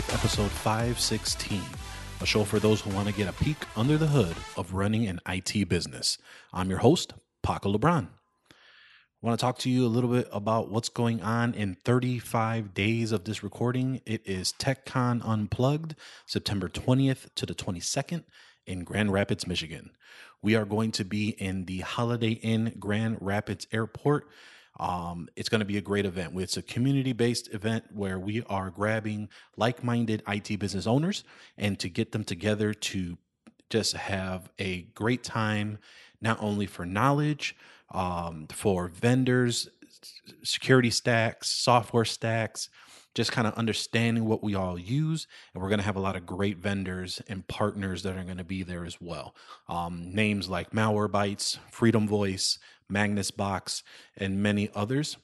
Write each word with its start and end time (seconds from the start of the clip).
Life, 0.00 0.14
episode 0.14 0.50
516, 0.50 1.60
a 2.22 2.26
show 2.26 2.42
for 2.44 2.58
those 2.58 2.80
who 2.80 2.88
want 2.88 3.06
to 3.08 3.12
get 3.12 3.28
a 3.28 3.34
peek 3.34 3.58
under 3.76 3.98
the 3.98 4.06
hood 4.06 4.34
of 4.56 4.72
running 4.72 5.06
an 5.06 5.20
IT 5.28 5.68
business. 5.68 6.16
I'm 6.54 6.70
your 6.70 6.78
host, 6.78 7.12
Paco 7.42 7.70
LeBron. 7.70 8.08
I 8.08 8.54
want 9.20 9.38
to 9.38 9.44
talk 9.44 9.58
to 9.58 9.68
you 9.68 9.84
a 9.84 9.92
little 9.92 10.08
bit 10.08 10.26
about 10.32 10.70
what's 10.70 10.88
going 10.88 11.20
on 11.20 11.52
in 11.52 11.76
35 11.84 12.72
days 12.72 13.12
of 13.12 13.24
this 13.24 13.42
recording. 13.42 14.00
It 14.06 14.22
is 14.24 14.54
TechCon 14.58 15.20
Unplugged, 15.22 15.96
September 16.24 16.70
20th 16.70 17.26
to 17.34 17.44
the 17.44 17.54
22nd 17.54 18.24
in 18.66 18.84
Grand 18.84 19.12
Rapids, 19.12 19.46
Michigan. 19.46 19.90
We 20.40 20.54
are 20.56 20.64
going 20.64 20.92
to 20.92 21.04
be 21.04 21.28
in 21.28 21.66
the 21.66 21.80
Holiday 21.80 22.30
Inn 22.30 22.72
Grand 22.78 23.18
Rapids 23.20 23.66
Airport 23.70 24.30
um, 24.80 25.28
it's 25.36 25.50
going 25.50 25.58
to 25.58 25.66
be 25.66 25.76
a 25.76 25.82
great 25.82 26.06
event. 26.06 26.32
It's 26.40 26.56
a 26.56 26.62
community 26.62 27.12
based 27.12 27.52
event 27.52 27.84
where 27.92 28.18
we 28.18 28.42
are 28.44 28.70
grabbing 28.70 29.28
like 29.58 29.84
minded 29.84 30.22
IT 30.26 30.58
business 30.58 30.86
owners 30.86 31.22
and 31.58 31.78
to 31.80 31.90
get 31.90 32.12
them 32.12 32.24
together 32.24 32.72
to 32.72 33.18
just 33.68 33.92
have 33.92 34.48
a 34.58 34.82
great 34.94 35.22
time, 35.22 35.78
not 36.22 36.42
only 36.42 36.64
for 36.64 36.86
knowledge, 36.86 37.54
um, 37.92 38.46
for 38.50 38.88
vendors, 38.88 39.68
security 40.42 40.90
stacks, 40.90 41.50
software 41.50 42.06
stacks, 42.06 42.70
just 43.14 43.32
kind 43.32 43.46
of 43.46 43.52
understanding 43.54 44.24
what 44.24 44.42
we 44.42 44.54
all 44.54 44.78
use. 44.78 45.26
And 45.52 45.62
we're 45.62 45.68
going 45.68 45.80
to 45.80 45.84
have 45.84 45.96
a 45.96 46.00
lot 46.00 46.16
of 46.16 46.24
great 46.24 46.56
vendors 46.56 47.20
and 47.28 47.46
partners 47.48 48.02
that 48.04 48.16
are 48.16 48.24
going 48.24 48.38
to 48.38 48.44
be 48.44 48.62
there 48.62 48.86
as 48.86 48.98
well. 48.98 49.34
Um, 49.68 50.14
names 50.14 50.48
like 50.48 50.70
Malwarebytes, 50.70 51.58
Freedom 51.70 52.08
Voice, 52.08 52.58
Magnus 52.90 53.30
Box, 53.30 53.82
and 54.16 54.42
many 54.42 54.70
others. 54.74 55.16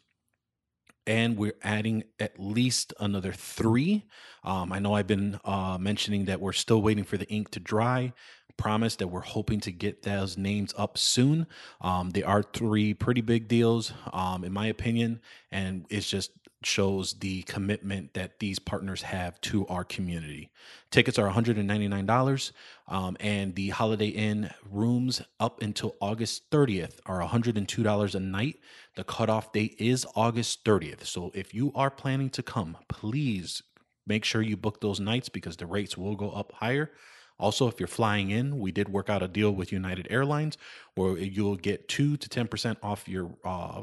And 1.07 1.37
we're 1.37 1.57
adding 1.63 2.05
at 2.19 2.41
least 2.41 2.93
another 2.99 3.33
three. 3.33 4.07
Um, 4.43 4.73
I 4.73 4.81
know 4.81 4.95
I've 4.95 5.07
been 5.07 5.39
uh, 5.45 5.79
mentioning 5.79 6.25
that 6.25 6.41
we're 6.41 6.53
still 6.53 6.83
waiting 6.83 7.05
for 7.05 7.17
the 7.17 7.29
ink 7.29 7.51
to 7.53 7.61
dry. 7.61 8.13
Promise 8.57 8.97
that 8.97 9.09
we're 9.09 9.21
hoping 9.21 9.61
to 9.61 9.71
get 9.71 10.03
those 10.03 10.39
names 10.39 10.73
up 10.79 10.97
soon. 10.97 11.47
Um, 11.83 12.11
they 12.11 12.23
are 12.23 12.43
three 12.43 12.95
pretty 12.95 13.21
big 13.21 13.49
deals, 13.49 13.93
um, 14.15 14.45
in 14.45 14.53
my 14.53 14.67
opinion, 14.67 15.21
and 15.53 15.85
it's 15.91 16.09
just 16.09 16.31
shows 16.63 17.15
the 17.15 17.43
commitment 17.43 18.15
that 18.15 18.39
these 18.39 18.59
partners 18.59 19.03
have 19.03 19.41
to 19.41 19.67
our 19.69 19.85
community. 19.85 20.51
Tickets 20.91 21.19
are 21.19 21.31
$199, 21.31 22.53
um, 22.89 23.17
and 23.21 23.55
the 23.55 23.69
Holiday 23.71 24.09
Inn 24.09 24.51
rooms 24.71 25.23
up 25.39 25.63
until 25.63 25.95
August 26.01 26.51
30th 26.51 26.99
are 27.07 27.21
$102 27.21 28.15
a 28.15 28.21
night. 28.21 28.59
The 28.97 29.05
cutoff 29.05 29.53
date 29.53 29.77
is 29.79 30.07
August 30.15 30.65
30th. 30.65 31.05
So 31.05 31.31
if 31.35 31.55
you 31.55 31.73
are 31.75 31.91
planning 31.91 32.31
to 32.31 32.43
come, 32.43 32.77
please 32.89 33.63
make 34.07 34.25
sure 34.25 34.43
you 34.43 34.57
book 34.57 34.81
those 34.81 35.01
nights 35.01 35.29
because 35.29 35.57
the 35.57 35.67
rates 35.67 35.97
will 35.97 36.17
go 36.17 36.31
up 36.31 36.53
higher. 36.53 36.91
Also, 37.39 37.69
if 37.69 37.79
you're 37.79 37.87
flying 37.87 38.31
in, 38.31 38.59
we 38.59 38.73
did 38.73 38.89
work 38.89 39.11
out 39.11 39.23
a 39.23 39.29
deal 39.29 39.51
with 39.53 39.73
United 39.73 40.07
Airlines 40.11 40.57
where 40.95 41.19
you'll 41.19 41.57
get 41.57 41.89
two 41.89 42.17
to 42.17 42.29
ten 42.29 42.49
percent 42.49 42.79
off 42.83 43.07
your 43.07 43.31
uh, 43.45 43.83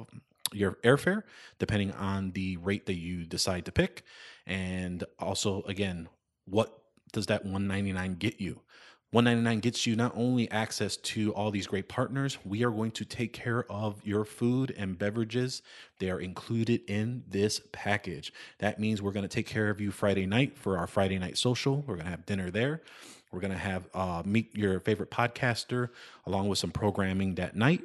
your 0.56 0.74
airfare 0.84 1.24
depending 1.60 1.92
on 1.94 2.32
the 2.32 2.58
rate 2.58 2.86
that 2.86 2.96
you 2.96 3.26
decide 3.26 3.66
to 3.66 3.72
pick. 3.72 4.04
And 4.46 5.04
also 5.20 5.64
again 5.64 6.10
what 6.46 6.78
does 7.12 7.28
that 7.28 7.44
199 7.44 8.16
get 8.16 8.42
you? 8.42 8.62
199 9.12 9.60
gets 9.60 9.86
you 9.86 9.96
not 9.96 10.12
only 10.16 10.50
access 10.50 10.98
to 10.98 11.32
all 11.36 11.52
these 11.52 11.68
great 11.68 11.88
partners 11.88 12.40
we 12.44 12.64
are 12.64 12.72
going 12.72 12.90
to 12.90 13.06
take 13.06 13.32
care 13.32 13.72
of 13.72 14.02
your 14.04 14.26
food 14.26 14.74
and 14.76 14.98
beverages. 14.98 15.62
They 16.00 16.10
are 16.10 16.20
included 16.20 16.82
in 16.88 17.24
this 17.28 17.62
package. 17.72 18.34
That 18.58 18.80
means 18.80 19.02
we're 19.02 19.12
going 19.12 19.22
to 19.22 19.30
take 19.30 19.46
care 19.46 19.70
of 19.70 19.80
you 19.80 19.92
friday 19.92 20.26
night 20.26 20.58
for 20.58 20.78
our 20.78 20.88
friday 20.88 21.20
night 21.20 21.38
social. 21.38 21.84
We're 21.88 21.96
going 21.96 22.06
to 22.06 22.12
have 22.12 22.26
dinner 22.26 22.50
there. 22.50 22.82
We're 23.34 23.40
going 23.40 23.52
to 23.52 23.58
have 23.58 23.88
uh, 23.94 24.22
meet 24.26 24.56
your 24.56 24.80
favorite 24.80 25.10
podcaster 25.10 25.90
along 26.26 26.50
with 26.50 26.60
some 26.60 26.72
programming 26.72 27.36
that 27.36 27.56
night 27.56 27.82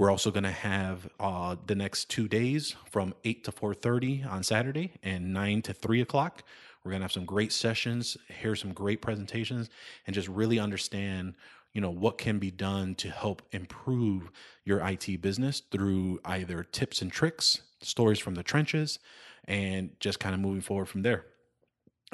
we're 0.00 0.10
also 0.10 0.30
going 0.30 0.44
to 0.44 0.50
have 0.50 1.06
uh, 1.20 1.56
the 1.66 1.74
next 1.74 2.08
two 2.08 2.26
days 2.26 2.74
from 2.90 3.12
8 3.22 3.44
to 3.44 3.52
4.30 3.52 4.32
on 4.32 4.42
Saturday 4.42 4.92
and 5.02 5.34
9 5.34 5.60
to 5.60 5.74
3 5.74 6.00
o'clock. 6.00 6.42
We're 6.82 6.92
going 6.92 7.00
to 7.00 7.04
have 7.04 7.12
some 7.12 7.26
great 7.26 7.52
sessions, 7.52 8.16
hear 8.28 8.56
some 8.56 8.72
great 8.72 9.02
presentations, 9.02 9.68
and 10.06 10.14
just 10.14 10.26
really 10.26 10.58
understand 10.58 11.34
you 11.74 11.82
know 11.82 11.90
what 11.90 12.16
can 12.16 12.38
be 12.38 12.50
done 12.50 12.94
to 12.96 13.10
help 13.10 13.42
improve 13.52 14.30
your 14.64 14.80
IT 14.88 15.20
business 15.20 15.60
through 15.70 16.18
either 16.24 16.64
tips 16.64 17.02
and 17.02 17.12
tricks, 17.12 17.60
stories 17.82 18.18
from 18.18 18.34
the 18.34 18.42
trenches, 18.42 19.00
and 19.44 19.90
just 20.00 20.18
kind 20.18 20.34
of 20.34 20.40
moving 20.40 20.62
forward 20.62 20.86
from 20.86 21.02
there. 21.02 21.26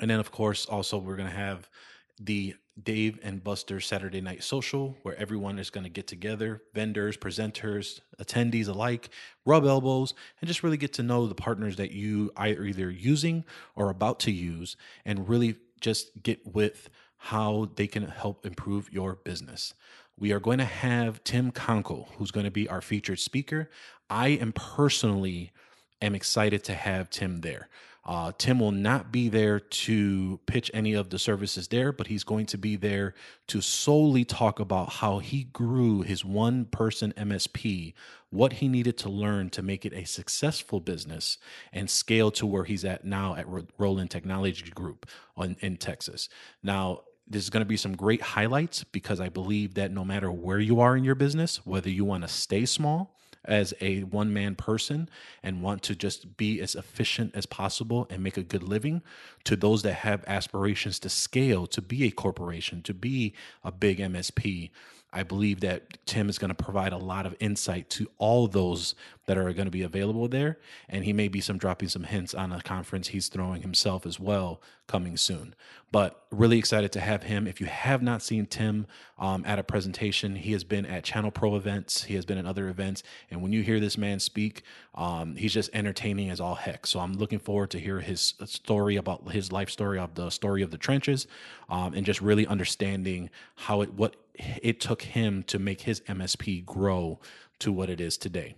And 0.00 0.10
then, 0.10 0.18
of 0.18 0.32
course, 0.32 0.66
also 0.66 0.98
we're 0.98 1.16
going 1.16 1.30
to 1.30 1.36
have 1.36 1.70
the 2.18 2.56
Dave 2.82 3.18
and 3.22 3.42
Buster 3.42 3.80
Saturday 3.80 4.20
Night 4.20 4.42
Social, 4.42 4.96
where 5.02 5.16
everyone 5.16 5.58
is 5.58 5.70
going 5.70 5.84
to 5.84 5.90
get 5.90 6.06
together 6.06 6.62
vendors, 6.74 7.16
presenters, 7.16 8.00
attendees 8.20 8.68
alike, 8.68 9.08
rub 9.44 9.64
elbows, 9.64 10.12
and 10.40 10.48
just 10.48 10.62
really 10.62 10.76
get 10.76 10.92
to 10.94 11.02
know 11.02 11.26
the 11.26 11.34
partners 11.34 11.76
that 11.76 11.92
you 11.92 12.30
are 12.36 12.46
either 12.46 12.90
using 12.90 13.44
or 13.74 13.88
about 13.88 14.20
to 14.20 14.30
use, 14.30 14.76
and 15.04 15.28
really 15.28 15.56
just 15.80 16.22
get 16.22 16.54
with 16.54 16.90
how 17.16 17.70
they 17.76 17.86
can 17.86 18.04
help 18.04 18.44
improve 18.44 18.92
your 18.92 19.16
business. 19.16 19.74
We 20.18 20.32
are 20.32 20.40
going 20.40 20.58
to 20.58 20.64
have 20.64 21.24
Tim 21.24 21.52
Conkle, 21.52 22.08
who's 22.16 22.30
going 22.30 22.44
to 22.44 22.50
be 22.50 22.68
our 22.68 22.80
featured 22.80 23.18
speaker. 23.18 23.70
I 24.08 24.28
am 24.28 24.52
personally 24.52 25.52
am 26.00 26.14
excited 26.14 26.62
to 26.64 26.74
have 26.74 27.10
Tim 27.10 27.40
there. 27.40 27.68
Uh, 28.06 28.30
Tim 28.38 28.60
will 28.60 28.72
not 28.72 29.10
be 29.10 29.28
there 29.28 29.58
to 29.58 30.38
pitch 30.46 30.70
any 30.72 30.94
of 30.94 31.10
the 31.10 31.18
services 31.18 31.66
there, 31.66 31.90
but 31.90 32.06
he's 32.06 32.22
going 32.22 32.46
to 32.46 32.56
be 32.56 32.76
there 32.76 33.14
to 33.48 33.60
solely 33.60 34.24
talk 34.24 34.60
about 34.60 34.92
how 34.94 35.18
he 35.18 35.44
grew 35.44 36.02
his 36.02 36.24
one 36.24 36.66
person 36.66 37.12
MSP, 37.16 37.94
what 38.30 38.54
he 38.54 38.68
needed 38.68 38.96
to 38.98 39.08
learn 39.08 39.50
to 39.50 39.62
make 39.62 39.84
it 39.84 39.92
a 39.92 40.04
successful 40.04 40.78
business 40.78 41.38
and 41.72 41.90
scale 41.90 42.30
to 42.30 42.46
where 42.46 42.64
he's 42.64 42.84
at 42.84 43.04
now 43.04 43.34
at 43.34 43.46
Roland 43.76 44.12
Technology 44.12 44.70
Group 44.70 45.06
on, 45.36 45.56
in 45.60 45.76
Texas. 45.76 46.28
Now, 46.62 47.00
there's 47.26 47.50
going 47.50 47.62
to 47.62 47.68
be 47.68 47.76
some 47.76 47.96
great 47.96 48.22
highlights 48.22 48.84
because 48.84 49.20
I 49.20 49.30
believe 49.30 49.74
that 49.74 49.90
no 49.90 50.04
matter 50.04 50.30
where 50.30 50.60
you 50.60 50.78
are 50.78 50.96
in 50.96 51.02
your 51.02 51.16
business, 51.16 51.66
whether 51.66 51.90
you 51.90 52.04
want 52.04 52.22
to 52.22 52.28
stay 52.28 52.66
small, 52.66 53.15
as 53.46 53.74
a 53.80 54.00
one 54.02 54.32
man 54.32 54.54
person 54.54 55.08
and 55.42 55.62
want 55.62 55.82
to 55.82 55.94
just 55.94 56.36
be 56.36 56.60
as 56.60 56.74
efficient 56.74 57.34
as 57.34 57.46
possible 57.46 58.06
and 58.10 58.22
make 58.22 58.36
a 58.36 58.42
good 58.42 58.62
living 58.62 59.02
to 59.44 59.56
those 59.56 59.82
that 59.82 59.94
have 59.94 60.24
aspirations 60.26 60.98
to 61.00 61.08
scale, 61.08 61.66
to 61.66 61.80
be 61.80 62.04
a 62.04 62.10
corporation, 62.10 62.82
to 62.82 62.94
be 62.94 63.34
a 63.64 63.72
big 63.72 63.98
MSP. 63.98 64.70
I 65.16 65.22
believe 65.22 65.60
that 65.60 65.96
Tim 66.04 66.28
is 66.28 66.38
going 66.38 66.54
to 66.54 66.54
provide 66.54 66.92
a 66.92 66.98
lot 66.98 67.24
of 67.24 67.34
insight 67.40 67.88
to 67.90 68.06
all 68.18 68.48
those 68.48 68.94
that 69.24 69.38
are 69.38 69.50
going 69.54 69.66
to 69.66 69.70
be 69.70 69.82
available 69.82 70.28
there. 70.28 70.58
And 70.90 71.04
he 71.04 71.14
may 71.14 71.28
be 71.28 71.40
some 71.40 71.56
dropping 71.56 71.88
some 71.88 72.04
hints 72.04 72.34
on 72.34 72.52
a 72.52 72.60
conference 72.60 73.08
he's 73.08 73.28
throwing 73.28 73.62
himself 73.62 74.04
as 74.04 74.20
well 74.20 74.60
coming 74.86 75.16
soon. 75.16 75.54
But 75.90 76.26
really 76.30 76.58
excited 76.58 76.92
to 76.92 77.00
have 77.00 77.22
him. 77.22 77.46
If 77.46 77.60
you 77.60 77.66
have 77.66 78.02
not 78.02 78.20
seen 78.20 78.44
Tim 78.44 78.86
um, 79.18 79.42
at 79.46 79.58
a 79.58 79.64
presentation, 79.64 80.36
he 80.36 80.52
has 80.52 80.64
been 80.64 80.84
at 80.84 81.02
Channel 81.02 81.30
Pro 81.30 81.56
events, 81.56 82.04
he 82.04 82.14
has 82.14 82.26
been 82.26 82.38
at 82.38 82.44
other 82.44 82.68
events. 82.68 83.02
And 83.30 83.40
when 83.40 83.52
you 83.52 83.62
hear 83.62 83.80
this 83.80 83.96
man 83.96 84.20
speak, 84.20 84.62
um, 84.94 85.34
he's 85.36 85.54
just 85.54 85.70
entertaining 85.72 86.28
as 86.28 86.40
all 86.40 86.54
heck. 86.54 86.86
So 86.86 87.00
I'm 87.00 87.14
looking 87.14 87.38
forward 87.38 87.70
to 87.70 87.80
hear 87.80 88.00
his 88.00 88.34
story 88.44 88.96
about 88.96 89.30
his 89.30 89.50
life 89.50 89.70
story 89.70 89.98
of 89.98 90.14
the 90.14 90.30
story 90.30 90.62
of 90.62 90.70
the 90.70 90.78
trenches 90.78 91.26
um, 91.70 91.94
and 91.94 92.04
just 92.04 92.20
really 92.20 92.46
understanding 92.46 93.30
how 93.54 93.80
it, 93.80 93.94
what 93.94 94.16
it 94.38 94.80
took 94.80 95.02
him 95.02 95.42
to 95.44 95.58
make 95.58 95.82
his 95.82 96.00
MSP 96.02 96.64
grow 96.64 97.20
to 97.58 97.72
what 97.72 97.90
it 97.90 98.00
is 98.00 98.16
today. 98.16 98.54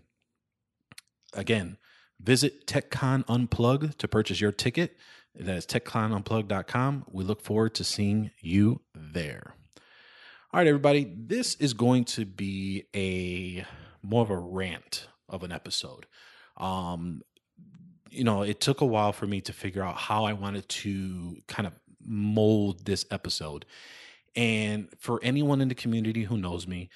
Again, 1.34 1.76
visit 2.20 2.66
TechCon 2.66 3.24
Unplugged 3.28 3.98
to 3.98 4.08
purchase 4.08 4.40
your 4.40 4.52
ticket. 4.52 4.96
That 5.34 5.56
is 5.56 5.66
techconunplugged.com. 5.66 7.04
We 7.10 7.24
look 7.24 7.42
forward 7.42 7.74
to 7.76 7.84
seeing 7.84 8.30
you 8.40 8.80
there. 8.94 9.54
All 10.52 10.58
right, 10.60 10.66
everybody, 10.66 11.12
this 11.16 11.54
is 11.56 11.74
going 11.74 12.06
to 12.06 12.24
be 12.24 12.84
a 12.96 13.64
more 14.02 14.22
of 14.22 14.30
a 14.30 14.38
rant 14.38 15.06
of 15.28 15.42
an 15.42 15.52
episode. 15.52 16.06
Um, 16.56 17.22
you 18.10 18.24
know, 18.24 18.42
it 18.42 18.60
took 18.60 18.80
a 18.80 18.86
while 18.86 19.12
for 19.12 19.26
me 19.26 19.42
to 19.42 19.52
figure 19.52 19.82
out 19.82 19.96
how 19.96 20.24
I 20.24 20.32
wanted 20.32 20.68
to 20.68 21.36
kind 21.46 21.66
of 21.66 21.74
mold 22.04 22.86
this 22.86 23.04
episode. 23.10 23.66
And 24.36 24.88
for 24.98 25.20
anyone 25.22 25.60
in 25.60 25.68
the 25.68 25.74
community 25.74 26.24
who 26.24 26.36
knows 26.36 26.66
me, 26.66 26.90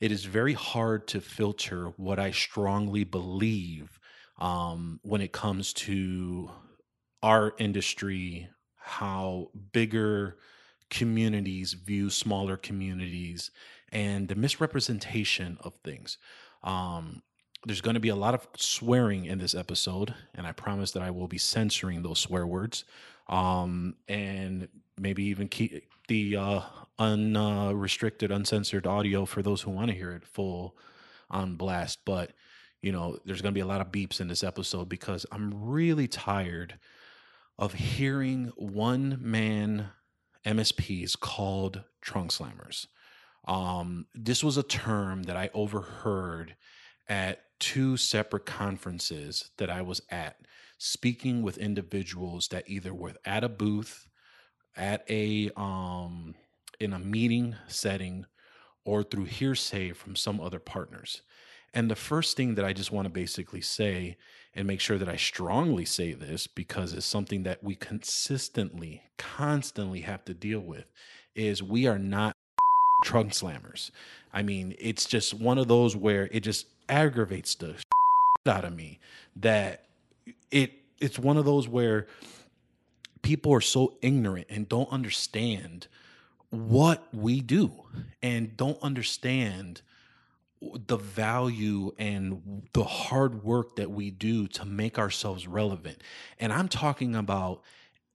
it 0.00 0.12
is 0.12 0.24
very 0.24 0.52
hard 0.52 1.06
to 1.08 1.20
filter 1.20 1.92
what 1.96 2.18
I 2.18 2.30
strongly 2.30 3.04
believe 3.04 3.98
um, 4.38 5.00
when 5.02 5.20
it 5.20 5.32
comes 5.32 5.72
to 5.74 6.50
our 7.22 7.54
industry, 7.58 8.48
how 8.76 9.50
bigger 9.72 10.36
communities 10.90 11.72
view 11.72 12.10
smaller 12.10 12.56
communities, 12.56 13.50
and 13.92 14.28
the 14.28 14.34
misrepresentation 14.34 15.56
of 15.60 15.72
things. 15.84 16.18
Um, 16.62 17.22
there's 17.64 17.80
going 17.80 17.94
to 17.94 18.00
be 18.00 18.10
a 18.10 18.16
lot 18.16 18.34
of 18.34 18.46
swearing 18.56 19.24
in 19.24 19.38
this 19.38 19.54
episode, 19.54 20.14
and 20.34 20.46
I 20.46 20.52
promise 20.52 20.90
that 20.92 21.02
I 21.02 21.10
will 21.10 21.28
be 21.28 21.38
censoring 21.38 22.02
those 22.02 22.18
swear 22.18 22.46
words, 22.46 22.84
um, 23.28 23.96
and 24.08 24.68
maybe 24.98 25.24
even 25.24 25.48
keep 25.48 25.84
the 26.08 26.36
uh, 26.36 26.60
unrestricted, 26.98 28.30
uncensored 28.30 28.86
audio 28.86 29.24
for 29.24 29.42
those 29.42 29.62
who 29.62 29.70
want 29.70 29.88
to 29.88 29.96
hear 29.96 30.12
it 30.12 30.26
full 30.26 30.76
on 31.30 31.56
blast. 31.56 32.00
But 32.04 32.32
you 32.82 32.92
know, 32.92 33.18
there's 33.24 33.40
going 33.40 33.52
to 33.52 33.58
be 33.58 33.62
a 33.62 33.66
lot 33.66 33.80
of 33.80 33.90
beeps 33.90 34.20
in 34.20 34.28
this 34.28 34.44
episode 34.44 34.88
because 34.90 35.24
I'm 35.32 35.70
really 35.70 36.06
tired 36.06 36.78
of 37.58 37.72
hearing 37.72 38.52
one 38.56 39.18
man 39.20 39.88
MSPs 40.44 41.18
called 41.18 41.82
trunk 42.02 42.30
slammers. 42.30 42.86
Um, 43.46 44.06
this 44.14 44.44
was 44.44 44.58
a 44.58 44.62
term 44.62 45.24
that 45.24 45.36
I 45.36 45.50
overheard 45.54 46.56
at 47.08 47.40
two 47.58 47.96
separate 47.96 48.46
conferences 48.46 49.50
that 49.56 49.70
I 49.70 49.82
was 49.82 50.02
at, 50.10 50.36
speaking 50.78 51.42
with 51.42 51.58
individuals 51.58 52.48
that 52.48 52.68
either 52.68 52.92
were 52.92 53.14
at 53.24 53.44
a 53.44 53.48
booth, 53.48 54.06
at 54.76 55.04
a 55.08 55.50
um, 55.56 56.34
in 56.80 56.92
a 56.92 56.98
meeting 56.98 57.56
setting, 57.68 58.26
or 58.84 59.02
through 59.02 59.24
hearsay 59.24 59.92
from 59.92 60.16
some 60.16 60.40
other 60.40 60.58
partners. 60.58 61.22
And 61.72 61.90
the 61.90 61.96
first 61.96 62.36
thing 62.36 62.54
that 62.54 62.64
I 62.64 62.72
just 62.72 62.92
want 62.92 63.06
to 63.06 63.10
basically 63.10 63.60
say 63.60 64.16
and 64.54 64.66
make 64.66 64.80
sure 64.80 64.98
that 64.98 65.08
I 65.08 65.16
strongly 65.16 65.84
say 65.84 66.12
this 66.12 66.46
because 66.46 66.92
it's 66.92 67.04
something 67.04 67.42
that 67.42 67.64
we 67.64 67.74
consistently, 67.74 69.02
constantly 69.18 70.02
have 70.02 70.24
to 70.26 70.34
deal 70.34 70.60
with 70.60 70.92
is 71.34 71.62
we 71.62 71.86
are 71.88 71.98
not 71.98 72.36
trunk 73.04 73.32
slammers. 73.32 73.90
I 74.32 74.42
mean, 74.42 74.76
it's 74.78 75.04
just 75.04 75.34
one 75.34 75.58
of 75.58 75.66
those 75.66 75.96
where 75.96 76.28
it 76.30 76.40
just 76.40 76.66
aggravates 76.88 77.54
the 77.54 77.76
out 78.46 78.64
of 78.64 78.74
me 78.74 79.00
that 79.36 79.84
it 80.50 80.72
it's 81.00 81.18
one 81.18 81.36
of 81.36 81.44
those 81.44 81.66
where 81.66 82.06
people 83.22 83.52
are 83.52 83.60
so 83.60 83.94
ignorant 84.02 84.46
and 84.50 84.68
don't 84.68 84.90
understand 84.92 85.86
what 86.50 87.02
we 87.12 87.40
do 87.40 87.72
and 88.22 88.56
don't 88.56 88.80
understand 88.82 89.80
the 90.86 90.96
value 90.96 91.92
and 91.98 92.62
the 92.72 92.84
hard 92.84 93.42
work 93.42 93.76
that 93.76 93.90
we 93.90 94.10
do 94.10 94.46
to 94.46 94.64
make 94.64 94.98
ourselves 94.98 95.46
relevant. 95.46 95.98
And 96.38 96.52
I'm 96.52 96.68
talking 96.68 97.14
about 97.14 97.62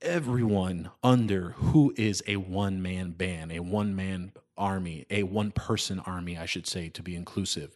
everyone 0.01 0.89
under 1.03 1.51
who 1.51 1.93
is 1.97 2.23
a 2.27 2.37
one 2.37 2.81
man 2.81 3.11
band, 3.11 3.51
a 3.51 3.59
one 3.59 3.95
man 3.95 4.31
army, 4.57 5.05
a 5.09 5.23
one 5.23 5.51
person 5.51 5.99
army, 5.99 6.37
I 6.37 6.45
should 6.45 6.65
say, 6.65 6.89
to 6.89 7.03
be 7.03 7.15
inclusive. 7.15 7.75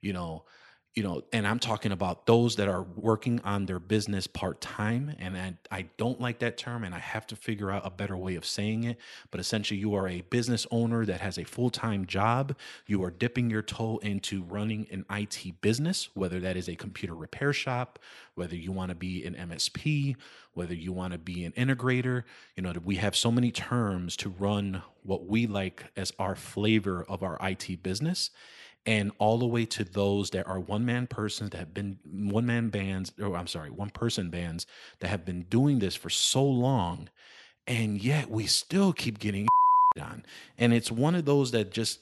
You 0.00 0.12
know, 0.12 0.44
you 0.94 1.04
know, 1.04 1.22
and 1.32 1.46
I'm 1.46 1.60
talking 1.60 1.92
about 1.92 2.26
those 2.26 2.56
that 2.56 2.66
are 2.66 2.82
working 2.82 3.40
on 3.44 3.66
their 3.66 3.78
business 3.78 4.26
part 4.26 4.60
time. 4.60 5.14
And 5.20 5.36
I, 5.36 5.54
I 5.70 5.82
don't 5.98 6.20
like 6.20 6.40
that 6.40 6.58
term, 6.58 6.82
and 6.82 6.92
I 6.92 6.98
have 6.98 7.28
to 7.28 7.36
figure 7.36 7.70
out 7.70 7.86
a 7.86 7.90
better 7.90 8.16
way 8.16 8.34
of 8.34 8.44
saying 8.44 8.84
it. 8.84 8.98
But 9.30 9.38
essentially, 9.38 9.78
you 9.78 9.94
are 9.94 10.08
a 10.08 10.22
business 10.22 10.66
owner 10.72 11.06
that 11.06 11.20
has 11.20 11.38
a 11.38 11.44
full 11.44 11.70
time 11.70 12.06
job. 12.06 12.56
You 12.86 13.04
are 13.04 13.10
dipping 13.10 13.50
your 13.50 13.62
toe 13.62 13.98
into 13.98 14.42
running 14.42 14.88
an 14.90 15.04
IT 15.10 15.60
business, 15.60 16.08
whether 16.14 16.40
that 16.40 16.56
is 16.56 16.68
a 16.68 16.74
computer 16.74 17.14
repair 17.14 17.52
shop, 17.52 18.00
whether 18.34 18.56
you 18.56 18.72
want 18.72 18.88
to 18.88 18.96
be 18.96 19.24
an 19.24 19.34
MSP, 19.34 20.16
whether 20.54 20.74
you 20.74 20.92
want 20.92 21.12
to 21.12 21.18
be 21.18 21.44
an 21.44 21.52
integrator. 21.52 22.24
You 22.56 22.64
know, 22.64 22.74
we 22.84 22.96
have 22.96 23.14
so 23.14 23.30
many 23.30 23.52
terms 23.52 24.16
to 24.16 24.28
run 24.28 24.82
what 25.04 25.26
we 25.26 25.46
like 25.46 25.84
as 25.96 26.12
our 26.18 26.34
flavor 26.34 27.04
of 27.08 27.22
our 27.22 27.38
IT 27.40 27.80
business 27.84 28.30
and 28.86 29.12
all 29.18 29.38
the 29.38 29.46
way 29.46 29.66
to 29.66 29.84
those 29.84 30.30
that 30.30 30.46
are 30.46 30.58
one 30.58 30.84
man 30.84 31.06
persons 31.06 31.50
that 31.50 31.58
have 31.58 31.74
been 31.74 31.98
one 32.04 32.46
man 32.46 32.70
bands 32.70 33.12
or 33.20 33.36
I'm 33.36 33.46
sorry, 33.46 33.70
one 33.70 33.90
person 33.90 34.30
bands 34.30 34.66
that 35.00 35.08
have 35.08 35.24
been 35.24 35.42
doing 35.42 35.78
this 35.78 35.94
for 35.94 36.10
so 36.10 36.44
long 36.44 37.08
and 37.66 38.02
yet 38.02 38.30
we 38.30 38.46
still 38.46 38.92
keep 38.92 39.18
getting 39.18 39.46
on. 40.00 40.24
And 40.58 40.72
it's 40.72 40.90
one 40.90 41.14
of 41.14 41.24
those 41.24 41.50
that 41.52 41.70
just 41.70 42.00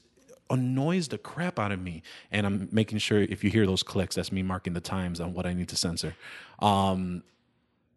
annoys 0.51 1.09
the 1.09 1.19
crap 1.19 1.59
out 1.59 1.73
of 1.73 1.81
me. 1.81 2.03
And 2.31 2.47
I'm 2.47 2.69
making 2.73 2.99
sure 2.99 3.21
if 3.21 3.45
you 3.45 3.51
hear 3.51 3.67
those 3.67 3.83
clicks, 3.83 4.15
that's 4.15 4.33
me 4.33 4.43
marking 4.43 4.73
the 4.73 4.81
times 4.81 5.21
on 5.21 5.35
what 5.35 5.47
I 5.47 5.53
need 5.53 5.69
to 5.69 5.77
censor. 5.77 6.17
Um, 6.61 7.23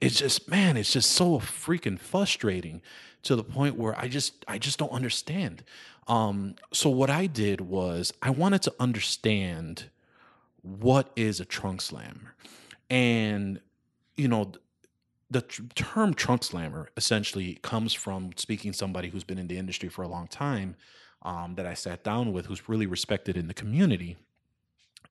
it's 0.02 0.20
just, 0.20 0.50
man, 0.50 0.78
it's 0.78 0.92
just 0.92 1.12
so 1.12 1.40
freaking 1.40 2.00
frustrating 2.00 2.82
to 3.24 3.36
the 3.36 3.44
point 3.44 3.78
where 3.78 3.98
I 3.98 4.08
just, 4.08 4.44
I 4.48 4.58
just 4.58 4.80
don't 4.80 4.92
understand. 4.92 5.64
Um, 6.08 6.56
so 6.74 6.90
what 6.90 7.10
I 7.10 7.28
did 7.28 7.62
was 7.62 8.14
I 8.22 8.32
wanted 8.32 8.62
to 8.64 8.74
understand 8.80 9.90
what 10.62 11.12
is 11.16 11.40
a 11.40 11.46
trunk 11.46 11.82
slammer, 11.82 12.36
and 12.90 13.60
you 14.18 14.28
know, 14.28 14.52
the 15.30 15.42
term 15.42 16.14
trunk 16.14 16.44
slammer 16.44 16.90
essentially 16.98 17.56
comes 17.62 17.94
from 17.94 18.32
speaking 18.36 18.74
somebody 18.74 19.10
who's 19.10 19.24
been 19.24 19.40
in 19.40 19.48
the 19.48 19.58
industry 19.58 19.90
for 19.90 20.02
a 20.04 20.08
long 20.08 20.28
time 20.28 20.76
um, 21.24 21.56
that 21.56 21.66
I 21.66 21.74
sat 21.74 22.04
down 22.04 22.34
with, 22.34 22.48
who's 22.48 22.68
really 22.68 22.86
respected 22.86 23.38
in 23.38 23.48
the 23.48 23.54
community, 23.54 24.18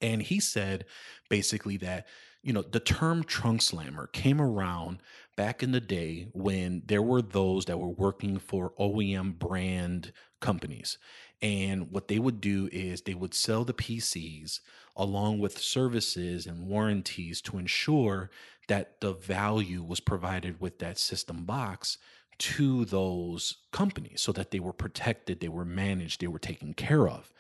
and 0.00 0.22
he 0.22 0.40
said 0.40 0.84
basically 1.28 1.76
that 1.78 2.06
you 2.42 2.52
know 2.52 2.62
the 2.62 2.80
term 2.80 3.24
trunk 3.24 3.62
slammer 3.62 4.06
came 4.08 4.40
around 4.40 5.00
back 5.36 5.62
in 5.62 5.72
the 5.72 5.80
day 5.80 6.28
when 6.32 6.82
there 6.86 7.02
were 7.02 7.22
those 7.22 7.66
that 7.66 7.78
were 7.78 7.88
working 7.88 8.38
for 8.38 8.72
OEM 8.78 9.38
brand 9.38 10.12
companies. 10.40 10.98
And 11.42 11.90
what 11.90 12.08
they 12.08 12.18
would 12.18 12.40
do 12.40 12.68
is 12.70 13.02
they 13.02 13.14
would 13.14 13.32
sell 13.32 13.64
the 13.64 13.72
PCs 13.72 14.60
along 14.96 15.38
with 15.38 15.58
services 15.58 16.46
and 16.46 16.66
warranties 16.66 17.40
to 17.42 17.56
ensure 17.56 18.30
that 18.68 19.00
the 19.00 19.14
value 19.14 19.82
was 19.82 20.00
provided 20.00 20.60
with 20.60 20.78
that 20.80 20.98
system 20.98 21.44
box 21.44 21.96
to 22.38 22.84
those 22.84 23.56
companies 23.72 24.20
so 24.20 24.32
that 24.32 24.50
they 24.50 24.60
were 24.60 24.72
protected, 24.72 25.40
they 25.40 25.48
were 25.48 25.64
managed, 25.64 26.20
they 26.20 26.26
were 26.26 26.38
taken 26.38 26.74
care 26.74 27.08
of. 27.08 27.32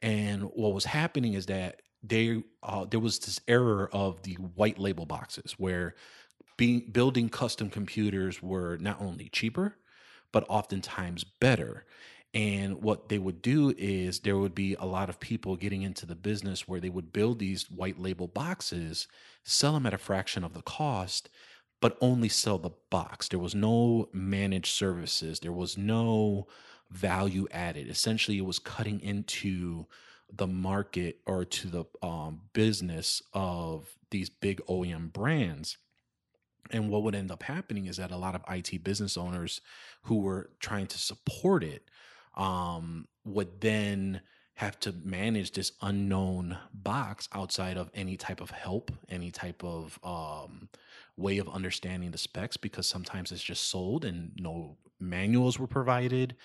And 0.00 0.42
what 0.42 0.74
was 0.74 0.84
happening 0.86 1.34
is 1.34 1.46
that 1.46 1.82
they 2.06 2.42
uh, 2.62 2.84
there 2.84 3.00
was 3.00 3.18
this 3.18 3.40
error 3.48 3.88
of 3.92 4.22
the 4.22 4.34
white 4.34 4.78
label 4.78 5.06
boxes 5.06 5.52
where 5.58 5.94
being 6.56 6.80
building 6.92 7.28
custom 7.28 7.70
computers 7.70 8.42
were 8.42 8.76
not 8.78 9.00
only 9.00 9.28
cheaper 9.30 9.76
but 10.32 10.44
oftentimes 10.48 11.24
better 11.24 11.84
and 12.34 12.82
what 12.82 13.08
they 13.08 13.18
would 13.18 13.42
do 13.42 13.72
is 13.78 14.18
there 14.18 14.36
would 14.36 14.56
be 14.56 14.74
a 14.74 14.84
lot 14.84 15.08
of 15.08 15.20
people 15.20 15.54
getting 15.54 15.82
into 15.82 16.04
the 16.04 16.16
business 16.16 16.66
where 16.66 16.80
they 16.80 16.88
would 16.88 17.12
build 17.12 17.38
these 17.38 17.70
white 17.70 18.00
label 18.00 18.26
boxes, 18.26 19.06
sell 19.44 19.72
them 19.72 19.86
at 19.86 19.94
a 19.94 19.98
fraction 19.98 20.42
of 20.42 20.52
the 20.52 20.62
cost, 20.62 21.28
but 21.80 21.96
only 22.00 22.28
sell 22.28 22.58
the 22.58 22.72
box. 22.90 23.28
There 23.28 23.38
was 23.38 23.54
no 23.54 24.08
managed 24.12 24.72
services, 24.74 25.38
there 25.40 25.52
was 25.52 25.78
no 25.78 26.48
value 26.90 27.46
added. 27.52 27.88
Essentially, 27.88 28.38
it 28.38 28.44
was 28.44 28.58
cutting 28.58 29.00
into 29.00 29.86
the 30.36 30.46
market 30.46 31.18
or 31.26 31.44
to 31.44 31.68
the 31.68 31.84
um, 32.02 32.40
business 32.52 33.22
of 33.32 33.96
these 34.10 34.30
big 34.30 34.60
OEM 34.66 35.12
brands. 35.12 35.76
And 36.70 36.88
what 36.88 37.02
would 37.02 37.14
end 37.14 37.30
up 37.30 37.42
happening 37.42 37.86
is 37.86 37.98
that 37.98 38.10
a 38.10 38.16
lot 38.16 38.34
of 38.34 38.42
IT 38.48 38.82
business 38.82 39.16
owners 39.16 39.60
who 40.04 40.20
were 40.20 40.50
trying 40.60 40.86
to 40.88 40.98
support 40.98 41.62
it 41.62 41.88
um, 42.36 43.06
would 43.24 43.60
then 43.60 44.22
have 44.54 44.78
to 44.80 44.92
manage 45.04 45.52
this 45.52 45.72
unknown 45.82 46.56
box 46.72 47.28
outside 47.32 47.76
of 47.76 47.90
any 47.92 48.16
type 48.16 48.40
of 48.40 48.50
help, 48.50 48.92
any 49.08 49.30
type 49.30 49.62
of 49.64 49.98
um, 50.04 50.68
way 51.16 51.38
of 51.38 51.48
understanding 51.48 52.12
the 52.12 52.18
specs, 52.18 52.56
because 52.56 52.86
sometimes 52.86 53.32
it's 53.32 53.42
just 53.42 53.68
sold 53.68 54.04
and 54.04 54.32
no 54.38 54.76
manuals 55.00 55.58
were 55.58 55.66
provided, 55.66 56.36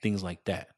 things 0.00 0.22
like 0.22 0.44
that. 0.44 0.68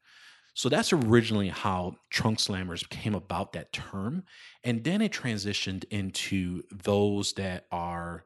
So 0.57 0.69
that's 0.69 0.91
originally 0.91 1.49
how 1.49 1.97
trunk 2.09 2.39
slammers 2.39 2.89
came 2.89 3.13
about 3.13 3.53
that 3.53 3.71
term. 3.71 4.23
And 4.63 4.83
then 4.83 5.03
it 5.03 5.11
transitioned 5.11 5.85
into 5.91 6.63
those 6.71 7.33
that 7.33 7.67
are 7.71 8.23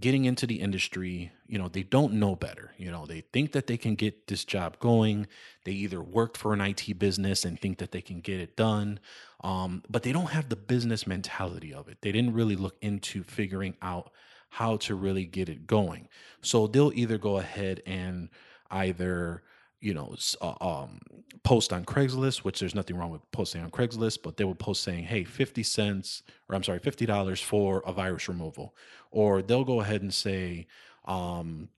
getting 0.00 0.24
into 0.24 0.46
the 0.46 0.62
industry, 0.62 1.30
you 1.46 1.58
know, 1.58 1.68
they 1.68 1.82
don't 1.82 2.14
know 2.14 2.34
better. 2.34 2.72
You 2.78 2.90
know, 2.90 3.04
they 3.04 3.20
think 3.20 3.52
that 3.52 3.66
they 3.66 3.76
can 3.76 3.96
get 3.96 4.28
this 4.28 4.46
job 4.46 4.78
going. 4.78 5.26
They 5.64 5.72
either 5.72 6.00
worked 6.00 6.38
for 6.38 6.54
an 6.54 6.62
IT 6.62 6.98
business 6.98 7.44
and 7.44 7.60
think 7.60 7.76
that 7.80 7.92
they 7.92 8.00
can 8.00 8.22
get 8.22 8.40
it 8.40 8.56
done, 8.56 8.98
um, 9.44 9.82
but 9.90 10.04
they 10.04 10.12
don't 10.12 10.30
have 10.30 10.48
the 10.48 10.56
business 10.56 11.06
mentality 11.06 11.74
of 11.74 11.86
it. 11.86 11.98
They 12.00 12.12
didn't 12.12 12.32
really 12.32 12.56
look 12.56 12.78
into 12.80 13.22
figuring 13.24 13.76
out 13.82 14.10
how 14.48 14.78
to 14.78 14.94
really 14.94 15.26
get 15.26 15.50
it 15.50 15.66
going. 15.66 16.08
So 16.40 16.66
they'll 16.66 16.94
either 16.94 17.18
go 17.18 17.36
ahead 17.36 17.82
and 17.84 18.30
either 18.70 19.42
you 19.80 19.94
know, 19.94 20.14
uh, 20.40 20.54
um, 20.60 21.00
post 21.42 21.72
on 21.72 21.84
Craigslist, 21.84 22.38
which 22.38 22.60
there's 22.60 22.74
nothing 22.74 22.96
wrong 22.96 23.10
with 23.10 23.28
posting 23.30 23.62
on 23.62 23.70
Craigslist, 23.70 24.22
but 24.22 24.36
they 24.36 24.44
will 24.44 24.54
post 24.54 24.82
saying, 24.82 25.04
hey, 25.04 25.24
50 25.24 25.62
cents, 25.62 26.22
or 26.48 26.56
I'm 26.56 26.64
sorry, 26.64 26.80
$50 26.80 27.42
for 27.42 27.82
a 27.86 27.92
virus 27.92 28.28
removal. 28.28 28.74
Or 29.10 29.40
they'll 29.42 29.64
go 29.64 29.80
ahead 29.80 30.02
and 30.02 30.12
say, 30.12 30.66
um, 31.04 31.68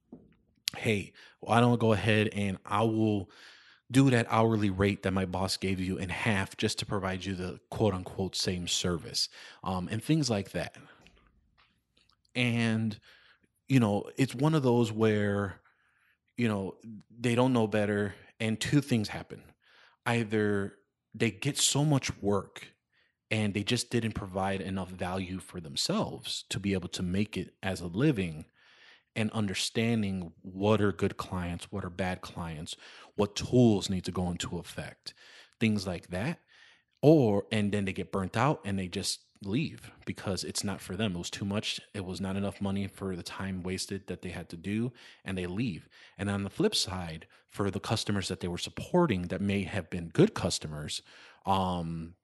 hey, 0.77 1.13
why 1.41 1.61
don't 1.61 1.75
I 1.75 1.77
go 1.77 1.93
ahead 1.93 2.31
and 2.33 2.59
I 2.65 2.83
will 2.83 3.31
do 3.91 4.09
that 4.11 4.27
hourly 4.31 4.71
rate 4.71 5.03
that 5.03 5.13
my 5.13 5.27
boss 5.27 5.57
gave 5.57 5.81
you 5.81 5.99
in 5.99 6.09
half 6.09 6.57
just 6.57 6.79
to 6.79 6.87
provide 6.87 7.25
you 7.25 7.35
the 7.35 7.59
quote 7.71 7.93
unquote 7.93 8.37
same 8.37 8.69
service 8.69 9.29
um, 9.65 9.89
and 9.91 10.03
things 10.03 10.31
like 10.31 10.53
that. 10.53 10.77
And, 12.35 12.99
you 13.69 13.81
know, 13.81 14.05
it's 14.17 14.35
one 14.35 14.55
of 14.55 14.63
those 14.63 14.93
where, 14.93 15.61
you 16.41 16.49
know, 16.49 16.75
they 17.21 17.35
don't 17.35 17.53
know 17.53 17.67
better. 17.67 18.15
And 18.41 18.59
two 18.59 18.81
things 18.81 19.09
happen 19.09 19.43
either 20.07 20.73
they 21.15 21.31
get 21.31 21.59
so 21.59 21.85
much 21.85 22.17
work 22.23 22.69
and 23.31 23.53
they 23.53 23.63
just 23.63 23.91
didn't 23.91 24.13
provide 24.13 24.63
enough 24.63 24.89
value 24.89 25.39
for 25.39 25.61
themselves 25.61 26.47
to 26.49 26.59
be 26.59 26.73
able 26.73 26.89
to 26.89 27.03
make 27.03 27.37
it 27.37 27.53
as 27.63 27.83
a 27.83 27.87
living 27.87 28.47
and 29.15 29.31
understanding 29.33 30.33
what 30.41 30.81
are 30.81 30.93
good 30.93 31.19
clients, 31.19 31.71
what 31.71 31.85
are 31.85 31.91
bad 31.91 32.23
clients, 32.23 32.75
what 33.17 33.37
tools 33.37 33.91
need 33.91 34.05
to 34.05 34.11
go 34.11 34.31
into 34.31 34.59
effect, 34.59 35.13
things 35.61 35.87
like 35.87 36.09
that. 36.09 36.39
Or, 37.03 37.45
and 37.53 37.71
then 37.71 37.85
they 37.85 37.93
get 37.93 38.13
burnt 38.13 38.37
out 38.37 38.63
and 38.65 38.79
they 38.79 38.89
just 38.89 39.21
leave 39.43 39.91
because 40.05 40.45
it's 40.45 40.65
not 40.65 40.81
for 40.81 40.97
them. 40.97 41.15
It 41.15 41.19
was 41.19 41.31
too 41.31 41.45
much. 41.45 41.81
It 41.95 42.05
was 42.05 42.21
not 42.21 42.37
enough 42.37 42.61
money 42.61 42.87
for 42.87 43.17
the 43.17 43.23
time 43.23 43.63
wasted 43.63 44.07
that 44.07 44.23
they 44.23 44.31
had 44.31 44.49
to 44.51 44.57
do, 44.57 44.93
and 45.25 45.37
they 45.37 45.47
leave. 45.47 45.89
And 46.19 46.29
on 46.29 46.43
the 46.45 46.51
flip 46.51 46.75
side, 46.75 47.27
for 47.49 47.71
the 47.71 47.81
customers 47.81 48.29
that 48.29 48.41
they 48.41 48.49
were 48.49 48.59
supporting 48.59 49.23
that 49.29 49.41
may 49.41 49.63
have 49.65 49.91
been 49.91 50.09
good 50.09 50.35
customers, 50.35 51.03
um, 51.47 52.15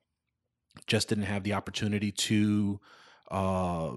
just 0.87 1.09
didn't 1.09 1.25
have 1.25 1.43
the 1.43 1.55
opportunity 1.55 2.13
to 2.13 2.81
uh, 3.31 3.93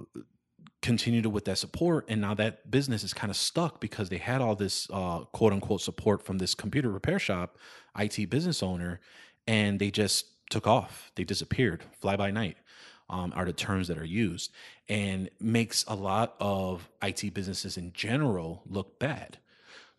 continue 0.81 1.21
to 1.21 1.29
with 1.29 1.45
that 1.45 1.57
support 1.57 2.05
and 2.07 2.21
now 2.21 2.33
that 2.33 2.71
business 2.71 3.03
is 3.03 3.13
kind 3.13 3.29
of 3.29 3.35
stuck 3.35 3.81
because 3.81 4.09
they 4.09 4.17
had 4.17 4.41
all 4.41 4.55
this 4.55 4.88
uh, 4.91 5.19
quote 5.33 5.51
unquote 5.51 5.81
support 5.81 6.23
from 6.23 6.38
this 6.38 6.55
computer 6.55 6.89
repair 6.89 7.19
shop 7.19 7.57
it 7.99 8.29
business 8.29 8.63
owner 8.63 8.99
and 9.45 9.79
they 9.79 9.91
just 9.91 10.25
took 10.49 10.65
off 10.65 11.11
they 11.15 11.23
disappeared 11.23 11.83
fly 11.99 12.15
by 12.15 12.31
night 12.31 12.55
um, 13.10 13.34
are 13.36 13.46
the 13.46 13.54
terms 13.54 13.88
that 13.88 13.98
are 13.98 14.06
used 14.06 14.51
and 14.88 15.30
makes 15.39 15.84
a 15.88 15.96
lot 15.96 16.36
of 16.39 16.89
it 17.01 17.34
businesses 17.34 17.78
in 17.78 17.92
general 17.94 18.63
look 18.66 19.00
bad. 19.00 19.38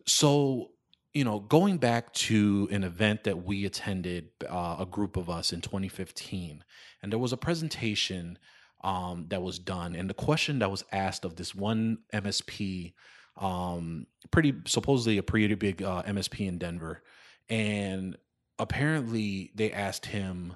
So 0.05 0.71
you 1.13 1.25
know 1.25 1.39
going 1.39 1.77
back 1.77 2.13
to 2.13 2.69
an 2.71 2.83
event 2.83 3.25
that 3.25 3.43
we 3.43 3.65
attended 3.65 4.29
uh, 4.49 4.77
a 4.79 4.85
group 4.85 5.17
of 5.17 5.29
us 5.29 5.51
in 5.51 5.61
2015 5.61 6.63
and 7.01 7.11
there 7.11 7.19
was 7.19 7.33
a 7.33 7.37
presentation 7.37 8.37
um, 8.83 9.25
that 9.29 9.41
was 9.41 9.59
done, 9.59 9.95
and 9.95 10.09
the 10.09 10.15
question 10.15 10.59
that 10.59 10.71
was 10.71 10.83
asked 10.91 11.25
of 11.25 11.35
this 11.35 11.53
one 11.53 11.99
MSP, 12.13 12.93
um, 13.37 14.07
pretty 14.31 14.53
supposedly 14.65 15.17
a 15.17 15.23
pretty 15.23 15.53
big 15.55 15.83
uh, 15.83 16.03
MSP 16.03 16.47
in 16.47 16.57
Denver, 16.57 17.03
and 17.49 18.17
apparently 18.57 19.51
they 19.55 19.71
asked 19.71 20.07
him, 20.07 20.55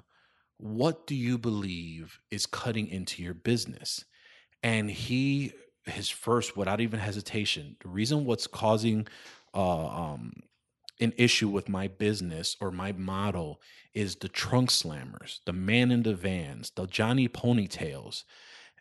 "What 0.58 1.06
do 1.06 1.14
you 1.14 1.38
believe 1.38 2.20
is 2.30 2.46
cutting 2.46 2.88
into 2.88 3.22
your 3.22 3.34
business?" 3.34 4.04
And 4.62 4.90
he, 4.90 5.52
his 5.84 6.08
first, 6.08 6.56
without 6.56 6.80
even 6.80 6.98
hesitation, 7.00 7.76
the 7.80 7.88
reason 7.88 8.24
what's 8.24 8.46
causing 8.46 9.06
uh, 9.54 9.86
um, 9.86 10.32
an 11.00 11.12
issue 11.16 11.48
with 11.48 11.68
my 11.68 11.88
business 11.88 12.56
or 12.60 12.70
my 12.70 12.92
model 12.92 13.60
is 13.94 14.16
the 14.16 14.28
trunk 14.28 14.70
slammers, 14.70 15.40
the 15.44 15.52
man 15.52 15.90
in 15.90 16.02
the 16.02 16.14
vans, 16.14 16.70
the 16.70 16.86
Johnny 16.86 17.28
ponytails 17.28 18.24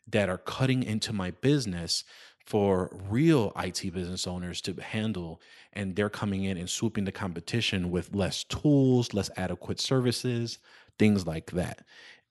that 0.08 0.30
are 0.30 0.38
cutting 0.38 0.84
into 0.84 1.14
my 1.14 1.32
business 1.32 2.04
for 2.46 2.90
real 3.10 3.52
IT 3.58 3.92
business 3.94 4.28
owners 4.28 4.62
to 4.62 4.74
handle. 4.74 5.42
And 5.74 5.96
they're 5.96 6.10
coming 6.10 6.44
in 6.44 6.58
and 6.58 6.70
swooping 6.70 7.06
the 7.06 7.12
competition 7.12 7.90
with 7.90 8.14
less 8.14 8.44
tools, 8.44 9.14
less 9.14 9.32
adequate 9.36 9.80
services, 9.80 10.60
things 10.98 11.26
like 11.26 11.52
that. 11.52 11.86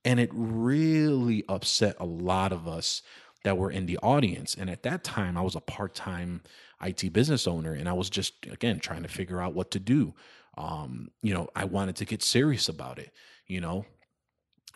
And 0.04 0.20
it 0.20 0.30
really 0.32 1.44
upset 1.48 1.96
a 1.98 2.04
lot 2.04 2.52
of 2.52 2.68
us 2.68 3.02
that 3.44 3.58
were 3.58 3.70
in 3.70 3.86
the 3.86 3.98
audience. 3.98 4.54
And 4.54 4.68
at 4.68 4.82
that 4.82 5.04
time, 5.04 5.36
I 5.36 5.42
was 5.42 5.54
a 5.54 5.60
part 5.60 5.94
time 5.94 6.42
IT 6.82 7.12
business 7.12 7.46
owner 7.46 7.72
and 7.72 7.88
I 7.88 7.92
was 7.92 8.10
just, 8.10 8.34
again, 8.46 8.80
trying 8.80 9.02
to 9.02 9.08
figure 9.08 9.40
out 9.40 9.54
what 9.54 9.70
to 9.72 9.78
do. 9.78 10.14
Um, 10.56 11.10
you 11.22 11.34
know, 11.34 11.48
I 11.54 11.64
wanted 11.64 11.96
to 11.96 12.04
get 12.04 12.22
serious 12.22 12.68
about 12.68 12.98
it, 12.98 13.12
you 13.46 13.60
know, 13.60 13.86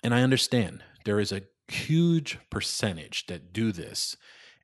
and 0.02 0.14
I 0.14 0.22
understand 0.22 0.82
there 1.04 1.20
is 1.20 1.32
a 1.32 1.42
huge 1.68 2.38
percentage 2.50 3.26
that 3.26 3.52
do 3.52 3.72
this 3.72 4.16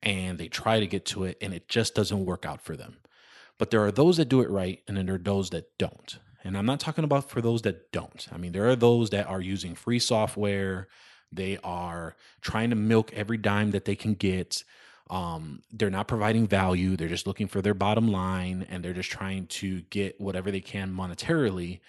and 0.03 0.39
they 0.39 0.49
try 0.49 0.81
to 0.81 0.87
get 0.87 1.05
to 1.07 1.25
it 1.25 1.39
and 1.41 1.55
it 1.55 1.69
just 1.69 1.95
doesn't 1.95 2.25
work 2.25 2.45
out 2.45 2.61
for 2.61 2.77
them. 2.77 2.99
But 3.59 3.71
there 3.71 3.85
are 3.85 3.93
those 3.93 4.17
that 4.17 4.29
do 4.29 4.41
it 4.41 4.51
right 4.51 4.81
and 4.89 4.97
then 4.97 5.07
there 5.07 5.15
are 5.15 5.19
those 5.19 5.51
that 5.51 5.79
don't. 5.79 6.19
And 6.45 6.57
I'm 6.57 6.67
not 6.67 6.79
talking 6.79 7.05
about 7.05 7.31
for 7.31 7.41
those 7.41 7.63
that 7.63 7.91
don't. 7.91 8.29
I 8.31 8.37
mean, 8.37 8.53
there 8.53 8.69
are 8.69 8.77
those 8.77 9.11
that 9.11 9.27
are 9.27 9.41
using 9.41 9.75
free 9.75 9.99
software, 9.99 10.89
they 11.33 11.59
are 11.65 12.15
trying 12.43 12.71
to 12.71 12.77
milk 12.77 13.13
every 13.13 13.39
dime 13.39 13.73
that 13.73 13.87
they 13.87 13.97
can 13.97 14.15
get. 14.15 14.63
Um, 15.11 15.63
they're 15.73 15.91
not 15.91 16.07
providing 16.07 16.47
value. 16.47 16.97
They're 16.97 17.09
just 17.09 17.27
looking 17.27 17.49
for 17.49 17.61
their 17.61 17.75
bottom 17.75 18.09
line 18.09 18.67
and 18.71 18.85
they're 18.85 18.93
just 18.93 19.11
trying 19.11 19.47
to 19.49 19.81
get 19.83 20.21
whatever 20.21 20.51
they 20.51 20.61
can 20.61 20.95
monetarily 20.95 21.81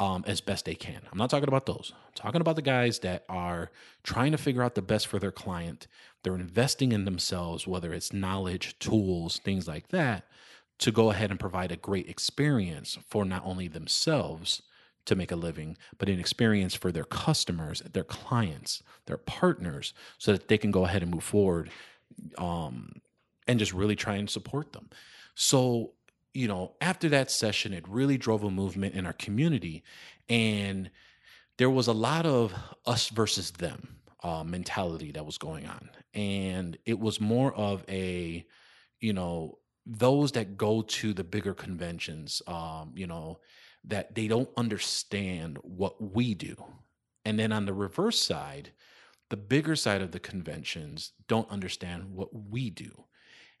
um, 0.00 0.24
as 0.26 0.40
best 0.40 0.64
they 0.64 0.74
can. 0.74 1.00
I'm 1.10 1.18
not 1.18 1.30
talking 1.30 1.48
about 1.48 1.66
those. 1.66 1.92
I'm 1.94 2.12
talking 2.14 2.40
about 2.40 2.56
the 2.56 2.62
guys 2.62 3.00
that 3.00 3.24
are 3.28 3.70
trying 4.02 4.32
to 4.32 4.38
figure 4.38 4.62
out 4.62 4.74
the 4.74 4.82
best 4.82 5.06
for 5.06 5.18
their 5.18 5.30
client. 5.30 5.86
They're 6.22 6.34
investing 6.34 6.92
in 6.92 7.04
themselves, 7.04 7.66
whether 7.66 7.92
it's 7.92 8.12
knowledge, 8.12 8.78
tools, 8.78 9.38
things 9.38 9.68
like 9.68 9.88
that, 9.88 10.24
to 10.78 10.90
go 10.90 11.10
ahead 11.10 11.30
and 11.30 11.40
provide 11.40 11.72
a 11.72 11.76
great 11.76 12.08
experience 12.08 12.98
for 13.08 13.24
not 13.24 13.42
only 13.44 13.68
themselves 13.68 14.62
to 15.06 15.14
make 15.14 15.30
a 15.30 15.36
living, 15.36 15.76
but 15.98 16.08
an 16.08 16.18
experience 16.18 16.74
for 16.74 16.90
their 16.90 17.04
customers, 17.04 17.82
their 17.92 18.04
clients, 18.04 18.82
their 19.06 19.18
partners, 19.18 19.92
so 20.18 20.32
that 20.32 20.48
they 20.48 20.58
can 20.58 20.70
go 20.70 20.84
ahead 20.84 21.02
and 21.02 21.10
move 21.10 21.24
forward 21.24 21.70
um, 22.38 23.00
and 23.46 23.58
just 23.58 23.72
really 23.72 23.96
try 23.96 24.16
and 24.16 24.30
support 24.30 24.72
them. 24.72 24.88
So, 25.34 25.92
you 26.32 26.48
know, 26.48 26.72
after 26.80 27.08
that 27.10 27.30
session, 27.30 27.72
it 27.72 27.86
really 27.88 28.16
drove 28.16 28.42
a 28.44 28.50
movement 28.50 28.94
in 28.94 29.06
our 29.06 29.12
community. 29.12 29.84
And 30.28 30.90
there 31.58 31.70
was 31.70 31.86
a 31.86 31.92
lot 31.92 32.26
of 32.26 32.54
us 32.86 33.08
versus 33.10 33.52
them 33.52 33.96
uh, 34.22 34.42
mentality 34.42 35.12
that 35.12 35.26
was 35.26 35.38
going 35.38 35.66
on. 35.66 35.90
And 36.14 36.78
it 36.86 36.98
was 36.98 37.20
more 37.20 37.52
of 37.54 37.84
a, 37.88 38.44
you 39.00 39.12
know, 39.12 39.58
those 39.86 40.32
that 40.32 40.56
go 40.56 40.82
to 40.82 41.12
the 41.12 41.24
bigger 41.24 41.54
conventions, 41.54 42.42
um, 42.46 42.92
you 42.94 43.06
know, 43.06 43.38
that 43.84 44.14
they 44.14 44.28
don't 44.28 44.48
understand 44.56 45.58
what 45.62 46.00
we 46.00 46.34
do. 46.34 46.56
And 47.24 47.38
then 47.38 47.52
on 47.52 47.66
the 47.66 47.74
reverse 47.74 48.20
side, 48.20 48.72
the 49.30 49.36
bigger 49.36 49.76
side 49.76 50.02
of 50.02 50.10
the 50.10 50.20
conventions 50.20 51.12
don't 51.28 51.50
understand 51.50 52.04
what 52.14 52.28
we 52.32 52.70
do. 52.70 53.04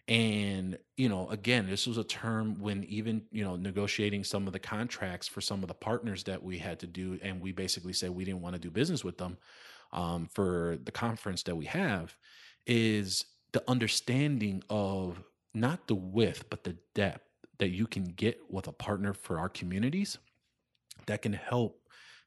And, 0.06 0.78
you 0.96 1.08
know, 1.08 1.28
again, 1.30 1.66
this 1.66 1.86
was 1.86 1.96
a 1.96 2.04
term 2.04 2.60
when 2.60 2.84
even, 2.84 3.22
you 3.32 3.42
know, 3.42 3.56
negotiating 3.56 4.24
some 4.24 4.46
of 4.46 4.52
the 4.52 4.58
contracts 4.58 5.26
for 5.26 5.40
some 5.40 5.62
of 5.62 5.68
the 5.68 5.74
partners 5.74 6.24
that 6.24 6.42
we 6.42 6.58
had 6.58 6.78
to 6.80 6.86
do, 6.86 7.18
and 7.22 7.40
we 7.40 7.52
basically 7.52 7.94
said 7.94 8.10
we 8.10 8.24
didn't 8.24 8.42
want 8.42 8.54
to 8.54 8.60
do 8.60 8.70
business 8.70 9.02
with 9.02 9.16
them 9.16 9.38
um, 9.92 10.28
for 10.34 10.78
the 10.84 10.92
conference 10.92 11.42
that 11.44 11.56
we 11.56 11.64
have, 11.64 12.14
is 12.66 13.24
the 13.52 13.64
understanding 13.66 14.62
of 14.68 15.22
not 15.54 15.86
the 15.86 15.94
width, 15.94 16.50
but 16.50 16.64
the 16.64 16.76
depth 16.94 17.24
that 17.58 17.68
you 17.68 17.86
can 17.86 18.04
get 18.04 18.40
with 18.50 18.66
a 18.66 18.72
partner 18.72 19.14
for 19.14 19.38
our 19.38 19.48
communities 19.48 20.18
that 21.06 21.22
can 21.22 21.32
help 21.32 21.80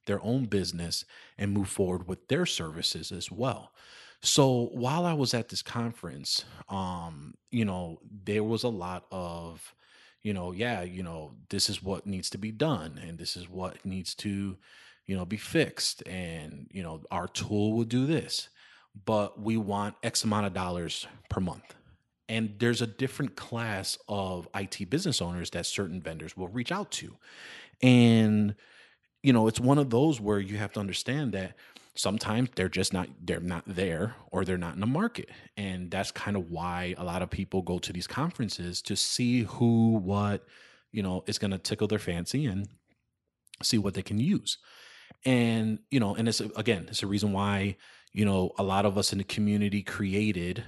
their 0.06 0.24
own 0.24 0.46
business 0.46 1.06
and 1.38 1.52
move 1.52 1.70
forward 1.70 2.08
with 2.08 2.28
their 2.28 2.46
services 2.46 3.12
as 3.12 3.32
well. 3.32 3.72
So 4.22 4.70
while 4.74 5.06
I 5.06 5.14
was 5.14 5.34
at 5.34 5.50
this 5.50 5.62
conference, 5.62 6.44
um, 6.70 7.36
you 7.52 7.66
know, 7.66 8.00
there 8.24 8.44
was 8.44 8.64
a 8.64 8.70
lot 8.70 9.06
of, 9.12 9.76
you 10.24 10.34
know, 10.34 10.52
yeah, 10.52 10.82
you 10.82 11.04
know, 11.04 11.34
this 11.50 11.70
is 11.70 11.84
what 11.84 12.08
needs 12.08 12.30
to 12.32 12.38
be 12.38 12.52
done 12.52 13.00
and 13.06 13.20
this 13.20 13.38
is 13.38 13.48
what 13.48 13.86
needs 13.86 14.16
to, 14.16 14.58
you 15.06 15.16
know, 15.16 15.26
be 15.26 15.38
fixed. 15.38 16.02
And, 16.08 16.68
you 16.72 16.82
know, 16.82 17.04
our 17.12 17.28
tool 17.28 17.74
will 17.74 17.84
do 17.84 18.08
this, 18.08 18.50
but 19.06 19.40
we 19.40 19.58
want 19.58 19.96
X 20.02 20.24
amount 20.24 20.48
of 20.48 20.54
dollars 20.54 21.06
per 21.30 21.40
month. 21.40 21.76
And 22.30 22.56
there's 22.60 22.82
a 22.82 22.88
different 22.88 23.36
class 23.36 23.98
of 24.08 24.48
IT 24.54 24.90
business 24.90 25.22
owners 25.22 25.50
that 25.52 25.66
certain 25.66 26.02
vendors 26.02 26.36
will 26.36 26.50
reach 26.50 26.72
out 26.72 26.92
to. 26.92 27.16
And, 27.82 28.56
you 29.24 29.32
know, 29.32 29.48
it's 29.48 29.60
one 29.60 29.78
of 29.78 29.90
those 29.90 30.20
where 30.20 30.40
you 30.40 30.58
have 30.58 30.74
to 30.74 30.80
understand 30.80 31.34
that 31.34 31.56
sometimes 31.98 32.50
they're 32.56 32.70
just 32.70 32.94
not 32.94 33.10
they're 33.24 33.40
not 33.40 33.64
there 33.66 34.16
or 34.32 34.46
they're 34.46 34.58
not 34.58 34.76
in 34.76 34.80
the 34.80 34.86
market 34.86 35.30
and 35.58 35.90
that's 35.90 36.12
kind 36.12 36.38
of 36.38 36.52
why 36.52 36.94
a 36.98 37.04
lot 37.04 37.22
of 37.22 37.30
people 37.30 37.62
go 37.62 37.80
to 37.80 37.92
these 37.92 38.08
conferences 38.08 38.82
to 38.82 38.96
see 38.96 39.44
who 39.44 39.98
what 39.98 40.46
you 40.92 41.02
know 41.02 41.24
is 41.26 41.40
going 41.40 41.52
to 41.52 41.58
tickle 41.58 41.88
their 41.88 42.00
fancy 42.00 42.46
and 42.46 42.68
see 43.64 43.78
what 43.78 43.96
they 43.96 44.04
can 44.04 44.20
use 44.20 44.60
and 45.26 45.80
you 45.90 46.00
know 46.00 46.16
and 46.16 46.28
it's 46.30 46.40
again 46.40 46.86
it's 46.88 47.04
a 47.04 47.08
reason 47.08 47.34
why 47.34 47.76
you 48.14 48.26
know 48.26 48.52
a 48.58 48.64
lot 48.64 48.86
of 48.86 48.98
us 48.98 49.12
in 49.12 49.18
the 49.18 49.24
community 49.24 49.82
created 49.82 50.64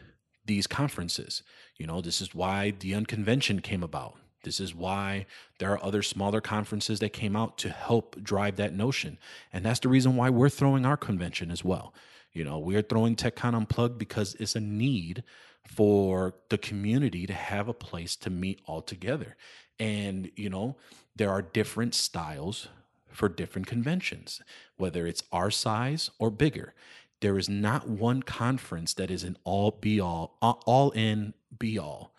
these 0.50 0.66
conferences. 0.66 1.44
You 1.78 1.86
know, 1.86 2.02
this 2.02 2.22
is 2.22 2.34
why 2.34 2.72
the 2.72 2.96
unconvention 2.96 3.62
came 3.62 3.84
about. 3.84 4.18
This 4.44 4.60
is 4.60 4.74
why 4.74 5.28
there 5.60 5.72
are 5.72 5.84
other 5.84 6.02
smaller 6.02 6.42
conferences 6.42 7.00
that 7.00 7.14
came 7.14 7.36
out 7.36 7.60
to 7.60 7.70
help 7.70 8.22
drive 8.24 8.56
that 8.56 8.74
notion. 8.74 9.20
And 9.54 9.64
that's 9.64 9.80
the 9.80 9.90
reason 9.90 10.16
why 10.16 10.32
we're 10.32 10.50
throwing 10.50 10.88
our 10.88 10.98
convention 10.98 11.52
as 11.52 11.64
well. 11.64 11.94
You 12.34 12.44
know, 12.44 12.58
we're 12.58 12.82
throwing 12.82 13.16
TechCon 13.16 13.54
Unplugged 13.54 14.00
because 14.00 14.36
it's 14.40 14.56
a 14.56 14.60
need 14.60 15.24
for 15.68 16.34
the 16.50 16.58
community 16.58 17.28
to 17.28 17.34
have 17.34 17.68
a 17.68 17.74
place 17.74 18.16
to 18.16 18.32
meet 18.32 18.60
all 18.66 18.82
together. 18.82 19.36
And, 19.80 20.32
you 20.36 20.50
know, 20.50 20.78
there 21.16 21.30
are 21.30 21.44
different 21.44 21.94
styles 21.94 22.70
for 23.12 23.30
different 23.30 23.68
conventions, 23.68 24.42
whether 24.78 25.06
it's 25.06 25.22
our 25.32 25.52
size 25.52 26.10
or 26.18 26.32
bigger. 26.32 26.74
There 27.22 27.38
is 27.38 27.50
not 27.50 27.88
one 27.88 28.24
conference 28.24 28.94
that 28.96 29.12
is 29.12 29.24
an 29.24 29.38
all 29.44 29.72
be 29.72 30.00
all, 30.00 30.38
uh, 30.42 30.54
all 30.66 30.92
in 30.92 31.34
be 31.58 31.78
all. 31.78 32.14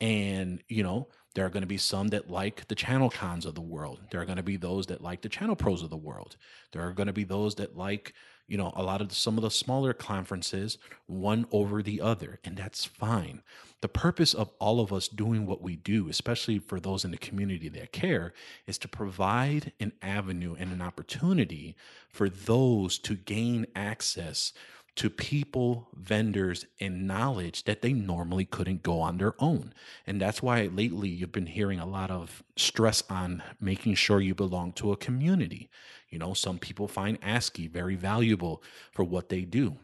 And, 0.00 0.62
you 0.68 0.82
know, 0.82 1.08
there 1.34 1.44
are 1.44 1.50
going 1.50 1.62
to 1.62 1.66
be 1.66 1.78
some 1.78 2.08
that 2.08 2.30
like 2.30 2.68
the 2.68 2.74
channel 2.74 3.10
cons 3.10 3.46
of 3.46 3.54
the 3.54 3.60
world. 3.60 4.00
There 4.10 4.20
are 4.20 4.24
going 4.24 4.36
to 4.36 4.42
be 4.42 4.56
those 4.56 4.86
that 4.86 5.02
like 5.02 5.22
the 5.22 5.28
channel 5.28 5.56
pros 5.56 5.82
of 5.82 5.90
the 5.90 5.96
world. 5.96 6.36
There 6.72 6.82
are 6.82 6.92
going 6.92 7.08
to 7.08 7.12
be 7.12 7.24
those 7.24 7.56
that 7.56 7.76
like, 7.76 8.12
you 8.46 8.58
know, 8.58 8.72
a 8.76 8.82
lot 8.82 9.00
of 9.00 9.08
the, 9.08 9.14
some 9.14 9.36
of 9.38 9.42
the 9.42 9.50
smaller 9.50 9.92
conferences, 9.92 10.78
one 11.06 11.46
over 11.50 11.82
the 11.82 12.00
other, 12.00 12.40
and 12.44 12.56
that's 12.56 12.84
fine. 12.84 13.42
The 13.80 13.88
purpose 13.88 14.34
of 14.34 14.50
all 14.58 14.80
of 14.80 14.92
us 14.92 15.08
doing 15.08 15.46
what 15.46 15.62
we 15.62 15.76
do, 15.76 16.08
especially 16.08 16.58
for 16.58 16.80
those 16.80 17.04
in 17.04 17.10
the 17.10 17.16
community 17.16 17.68
that 17.70 17.92
care, 17.92 18.32
is 18.66 18.78
to 18.78 18.88
provide 18.88 19.72
an 19.80 19.92
avenue 20.02 20.54
and 20.58 20.72
an 20.72 20.82
opportunity 20.82 21.76
for 22.08 22.28
those 22.28 22.98
to 23.00 23.14
gain 23.14 23.66
access 23.74 24.52
to 24.96 25.10
people, 25.10 25.88
vendors, 25.94 26.66
and 26.80 27.06
knowledge 27.06 27.64
that 27.64 27.82
they 27.82 27.92
normally 27.92 28.44
couldn't 28.44 28.82
go 28.82 29.00
on 29.00 29.18
their 29.18 29.34
own. 29.40 29.74
And 30.06 30.20
that's 30.20 30.42
why 30.42 30.66
lately 30.66 31.08
you've 31.08 31.32
been 31.32 31.46
hearing 31.46 31.80
a 31.80 31.86
lot 31.86 32.10
of 32.10 32.44
stress 32.56 33.02
on 33.10 33.42
making 33.60 33.96
sure 33.96 34.20
you 34.20 34.34
belong 34.34 34.72
to 34.74 34.92
a 34.92 34.96
community. 34.96 35.68
You 36.10 36.18
know, 36.18 36.32
some 36.32 36.58
people 36.58 36.86
find 36.86 37.18
ASCII 37.22 37.66
very 37.66 37.96
valuable 37.96 38.62
for 38.92 39.04
what 39.04 39.30
they 39.30 39.42
do. 39.42 39.78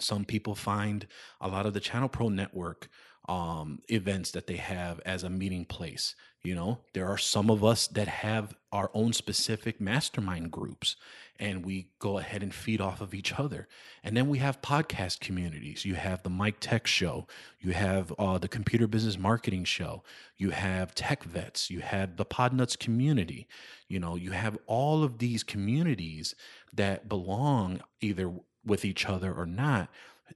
Some 0.00 0.24
people 0.24 0.54
find 0.54 1.06
a 1.40 1.48
lot 1.48 1.66
of 1.66 1.74
the 1.74 1.80
Channel 1.80 2.08
Pro 2.08 2.28
network 2.28 2.88
um, 3.28 3.80
events 3.88 4.30
that 4.32 4.46
they 4.46 4.56
have 4.56 5.00
as 5.04 5.22
a 5.22 5.30
meeting 5.30 5.64
place. 5.64 6.14
You 6.42 6.54
know, 6.54 6.80
there 6.92 7.06
are 7.06 7.18
some 7.18 7.50
of 7.50 7.64
us 7.64 7.86
that 7.88 8.08
have 8.08 8.54
our 8.72 8.90
own 8.92 9.12
specific 9.12 9.80
mastermind 9.80 10.50
groups 10.50 10.96
and 11.38 11.64
we 11.64 11.88
go 11.98 12.18
ahead 12.18 12.42
and 12.42 12.54
feed 12.54 12.80
off 12.80 13.00
of 13.00 13.14
each 13.14 13.38
other. 13.38 13.66
And 14.02 14.16
then 14.16 14.28
we 14.28 14.38
have 14.38 14.62
podcast 14.62 15.20
communities. 15.20 15.84
You 15.84 15.94
have 15.94 16.22
the 16.22 16.30
Mike 16.30 16.56
Tech 16.60 16.86
Show, 16.86 17.26
you 17.60 17.72
have 17.72 18.12
uh, 18.18 18.38
the 18.38 18.48
Computer 18.48 18.86
Business 18.86 19.18
Marketing 19.18 19.64
Show, 19.64 20.02
you 20.36 20.50
have 20.50 20.94
Tech 20.94 21.24
Vets, 21.24 21.70
you 21.70 21.80
have 21.80 22.16
the 22.16 22.24
Podnutz 22.24 22.78
community. 22.78 23.46
You 23.88 24.00
know, 24.00 24.16
you 24.16 24.30
have 24.30 24.58
all 24.66 25.02
of 25.02 25.18
these 25.18 25.42
communities 25.42 26.34
that 26.72 27.08
belong 27.08 27.80
either 28.00 28.32
with 28.64 28.84
each 28.84 29.06
other 29.06 29.32
or 29.32 29.46
not 29.46 29.88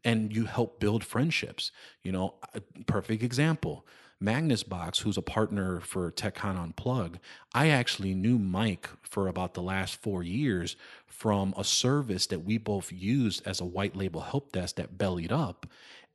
and 0.05 0.35
you 0.35 0.45
help 0.45 0.81
build 0.81 1.05
friendships. 1.05 1.71
You 2.03 2.13
know, 2.13 2.35
perfect 2.87 3.23
example. 3.23 3.87
Magnus 4.21 4.65
Box, 4.65 4.99
who's 5.01 5.17
a 5.17 5.23
partner 5.23 5.79
for 5.79 6.11
TechCon 6.11 6.75
Unplug, 6.75 7.17
I 7.55 7.69
actually 7.69 8.15
knew 8.15 8.37
Mike 8.39 8.89
for 9.03 9.29
about 9.29 9.55
the 9.55 9.63
last 9.63 10.03
four 10.03 10.25
years 10.25 10.75
from 11.07 11.55
a 11.57 11.63
service 11.63 12.27
that 12.27 12.45
we 12.45 12.59
both 12.59 12.93
used 12.93 13.47
as 13.47 13.61
a 13.61 13.65
white 13.65 13.95
label 13.95 14.23
help 14.23 14.51
desk 14.51 14.75
that 14.77 14.99
bellied 14.99 15.31
up 15.31 15.67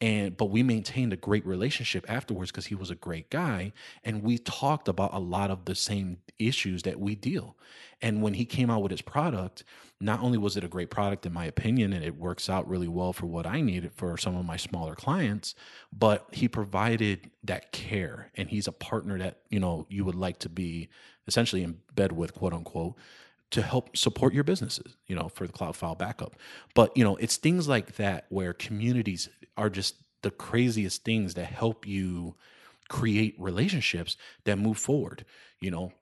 and 0.04 0.36
but 0.36 0.48
we 0.48 0.64
maintained 0.64 1.14
a 1.14 1.18
great 1.18 1.46
relationship 1.46 2.06
afterwards 2.10 2.52
because 2.52 2.66
he 2.66 2.76
was 2.76 2.90
a 2.90 2.96
great 2.96 3.30
guy 3.30 3.72
and 4.04 4.22
we 4.22 4.38
talked 4.38 4.90
about 4.90 5.14
a 5.14 5.20
lot 5.20 5.50
of 5.50 5.64
the 5.64 5.76
same 5.76 6.18
issues 6.38 6.84
that 6.84 7.00
we 7.00 7.16
deal. 7.16 7.56
And 8.02 8.22
when 8.22 8.34
he 8.34 8.44
came 8.44 8.70
out 8.70 8.82
with 8.82 8.92
his 8.92 9.02
product 9.02 9.64
not 10.02 10.20
only 10.20 10.38
was 10.38 10.58
it 10.58 10.64
a 10.66 10.68
great 10.68 10.90
product 10.90 11.26
in 11.26 11.32
my 11.32 11.46
opinion 11.46 11.94
and 11.94 12.04
it 12.04 12.18
works 12.18 12.50
out 12.50 12.68
really 12.68 12.90
well 12.90 13.14
for 13.14 13.26
what 13.26 13.48
i 13.48 13.62
needed 13.62 13.90
for 13.96 14.18
some 14.18 14.36
of 14.36 14.44
my 14.44 14.58
smaller 14.58 14.96
clients 14.96 15.56
but 15.94 16.28
he 16.34 16.50
provided 16.50 17.32
that 17.42 17.72
care 17.72 18.30
and 18.36 18.50
he's 18.50 18.68
a 18.68 18.72
partner 18.74 19.18
that 19.18 19.38
you 19.50 19.62
know 19.62 19.88
you 19.90 20.04
would 20.04 20.16
like 20.16 20.40
to 20.40 20.50
be 20.50 20.90
essentially 21.26 21.64
in 21.64 21.78
bed 21.96 22.12
with 22.12 22.34
quote 22.34 22.54
unquote 22.54 22.96
to 23.52 23.62
help 23.62 23.96
support 23.96 24.34
your 24.34 24.44
businesses, 24.44 24.98
you 25.08 25.16
know, 25.16 25.30
for 25.30 25.46
the 25.46 25.54
cloud 25.54 25.76
file 25.76 25.96
backup. 25.96 26.36
But, 26.74 26.96
you 26.98 27.04
know, 27.04 27.16
it's 27.18 27.38
things 27.38 27.68
like 27.68 27.96
that 27.98 28.26
where 28.30 28.54
communities 28.54 29.30
are 29.58 29.70
just 29.70 29.96
the 30.24 30.32
craziest 30.32 31.04
things 31.04 31.36
that 31.36 31.46
help 31.46 31.86
you 31.86 32.36
create 32.90 33.36
relationships 33.38 34.18
that 34.46 34.58
move 34.58 34.78
forward, 34.78 35.26
you 35.62 35.72
know. 35.72 35.94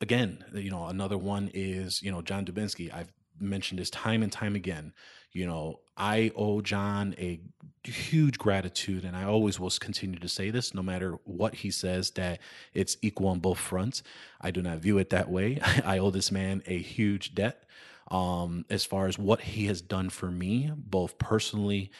Again, 0.00 0.44
you 0.52 0.70
know, 0.70 0.86
another 0.86 1.16
one 1.16 1.50
is, 1.54 2.02
you 2.02 2.10
know, 2.10 2.20
John 2.20 2.44
Dubinsky. 2.44 2.92
I've 2.92 3.12
mentioned 3.40 3.78
this 3.80 3.90
time 3.90 4.22
and 4.22 4.30
time 4.30 4.54
again. 4.54 4.92
You 5.32 5.46
know, 5.46 5.80
I 5.96 6.30
owe 6.36 6.60
John 6.60 7.14
a 7.18 7.40
huge 7.84 8.38
gratitude, 8.38 9.04
and 9.04 9.16
I 9.16 9.24
always 9.24 9.58
will 9.60 9.70
continue 9.70 10.18
to 10.18 10.28
say 10.28 10.50
this 10.50 10.74
no 10.74 10.82
matter 10.82 11.18
what 11.24 11.56
he 11.56 11.70
says, 11.70 12.10
that 12.12 12.40
it's 12.74 12.96
equal 13.02 13.28
on 13.28 13.38
both 13.38 13.58
fronts. 13.58 14.02
I 14.40 14.50
do 14.50 14.62
not 14.62 14.78
view 14.78 14.98
it 14.98 15.10
that 15.10 15.30
way. 15.30 15.60
I 15.84 15.98
owe 15.98 16.10
this 16.10 16.30
man 16.30 16.62
a 16.66 16.78
huge 16.78 17.34
debt 17.34 17.64
um, 18.10 18.64
as 18.70 18.84
far 18.84 19.06
as 19.06 19.18
what 19.18 19.40
he 19.40 19.66
has 19.66 19.80
done 19.80 20.10
for 20.10 20.30
me, 20.30 20.70
both 20.76 21.18
personally, 21.18 21.90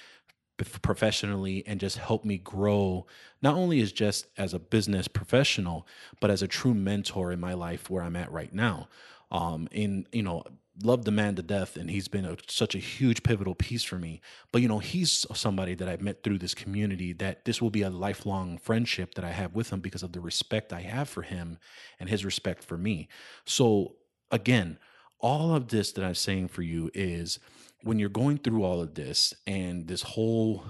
professionally, 0.57 1.65
and 1.67 1.81
just 1.81 1.99
helped 1.99 2.25
me 2.25 2.39
grow, 2.39 3.07
not 3.43 3.55
only 3.57 3.81
as 3.81 3.93
just 3.93 4.27
as 4.39 4.55
a 4.55 4.59
business 4.59 5.09
professional, 5.09 5.87
but 6.21 6.31
as 6.31 6.43
a 6.43 6.49
true 6.49 6.75
mentor 6.75 7.33
in 7.33 7.41
my 7.41 7.55
life 7.55 7.91
where 7.91 8.03
I'm 8.03 8.17
at 8.17 8.31
right 8.31 8.53
now. 8.53 8.89
Um, 9.31 9.69
in 9.73 10.07
you 10.13 10.23
know, 10.23 10.45
love 10.83 11.05
the 11.05 11.11
man 11.11 11.35
to 11.37 11.43
death 11.43 11.77
and 11.77 11.91
he's 11.91 12.09
been 12.09 12.25
a, 12.25 12.37
such 12.49 12.75
a 12.75 12.79
huge 12.79 13.23
pivotal 13.23 13.55
piece 13.55 13.83
for 13.83 13.97
me. 13.97 14.21
But 14.53 14.63
you 14.63 14.69
know 14.69 14.79
he's 14.79 15.25
somebody 15.35 15.75
that 15.75 15.89
i've 15.89 16.03
met 16.03 16.23
through 16.23 16.39
this 16.39 16.55
community 16.55 17.13
that 17.15 17.45
this 17.45 17.61
will 17.63 17.71
be 17.71 17.83
a 17.83 17.91
lifelong 17.91 18.59
friendship 18.59 19.15
that 19.15 19.25
i 19.25 19.31
have 19.31 19.55
with 19.55 19.73
him 19.73 19.81
because 19.81 20.03
of 20.03 20.13
the 20.13 20.21
respect 20.21 20.73
i 20.73 20.81
have 20.81 21.09
for 21.09 21.23
him 21.23 21.59
and 21.99 22.09
his 22.09 22.25
respect 22.25 22.63
for 22.63 22.77
me. 22.77 23.09
So 23.45 23.97
again 24.31 24.79
all 25.19 25.55
of 25.55 25.69
this 25.69 25.93
that 25.93 26.05
i'm 26.05 26.15
saying 26.15 26.49
for 26.49 26.63
you 26.63 26.91
is 26.93 27.39
when 27.83 27.99
you're 27.99 28.09
going 28.09 28.39
through 28.39 28.65
all 28.65 28.81
of 28.81 28.95
this 28.95 29.35
and 29.47 29.87
this 29.89 30.03
whole 30.03 30.65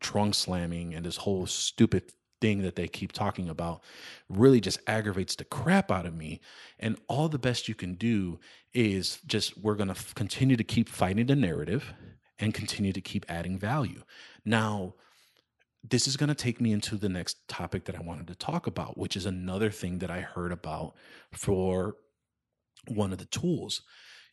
trunk 0.00 0.34
slamming 0.34 0.94
and 0.94 1.04
this 1.04 1.18
whole 1.18 1.46
stupid 1.46 2.12
thing 2.44 2.60
that 2.60 2.76
they 2.76 2.86
keep 2.86 3.10
talking 3.10 3.48
about 3.48 3.82
really 4.28 4.60
just 4.60 4.78
aggravates 4.86 5.34
the 5.34 5.44
crap 5.46 5.90
out 5.90 6.04
of 6.04 6.14
me. 6.14 6.42
And 6.78 6.98
all 7.08 7.30
the 7.30 7.38
best 7.38 7.68
you 7.68 7.74
can 7.74 7.94
do 7.94 8.38
is 8.74 9.18
just 9.26 9.56
we're 9.56 9.76
going 9.76 9.88
to 9.88 9.94
f- 9.94 10.14
continue 10.14 10.54
to 10.54 10.62
keep 10.62 10.90
fighting 10.90 11.24
the 11.24 11.36
narrative 11.36 11.94
and 12.38 12.52
continue 12.52 12.92
to 12.92 13.00
keep 13.00 13.24
adding 13.30 13.58
value. 13.58 14.02
Now, 14.44 14.92
this 15.82 16.06
is 16.06 16.18
going 16.18 16.28
to 16.28 16.34
take 16.34 16.60
me 16.60 16.70
into 16.70 16.96
the 16.98 17.08
next 17.08 17.48
topic 17.48 17.86
that 17.86 17.96
I 17.96 18.02
wanted 18.02 18.26
to 18.26 18.34
talk 18.34 18.66
about, 18.66 18.98
which 18.98 19.16
is 19.16 19.24
another 19.24 19.70
thing 19.70 20.00
that 20.00 20.10
I 20.10 20.20
heard 20.20 20.52
about 20.52 20.92
for 21.32 21.96
one 22.88 23.10
of 23.10 23.16
the 23.16 23.24
tools 23.24 23.80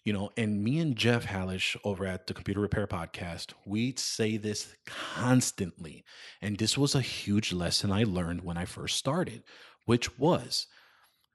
you 0.03 0.11
know 0.13 0.29
and 0.37 0.63
me 0.63 0.79
and 0.79 0.95
jeff 0.95 1.25
hallish 1.25 1.77
over 1.83 2.05
at 2.05 2.27
the 2.27 2.33
computer 2.33 2.59
repair 2.59 2.87
podcast 2.87 3.53
we 3.65 3.93
say 3.95 4.37
this 4.37 4.73
constantly 4.85 6.03
and 6.41 6.57
this 6.57 6.77
was 6.77 6.95
a 6.95 7.01
huge 7.01 7.53
lesson 7.53 7.91
i 7.91 8.03
learned 8.03 8.43
when 8.43 8.57
i 8.57 8.65
first 8.65 8.97
started 8.97 9.43
which 9.85 10.17
was 10.17 10.67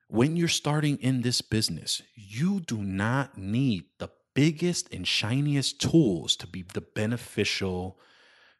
when 0.08 0.36
you're 0.36 0.48
starting 0.48 0.96
in 0.98 1.22
this 1.22 1.40
business 1.40 2.02
you 2.14 2.60
do 2.60 2.78
not 2.78 3.36
need 3.36 3.84
the 3.98 4.10
biggest 4.34 4.92
and 4.92 5.06
shiniest 5.06 5.80
tools 5.80 6.36
to 6.36 6.46
be 6.46 6.64
the 6.74 6.80
beneficial 6.80 7.98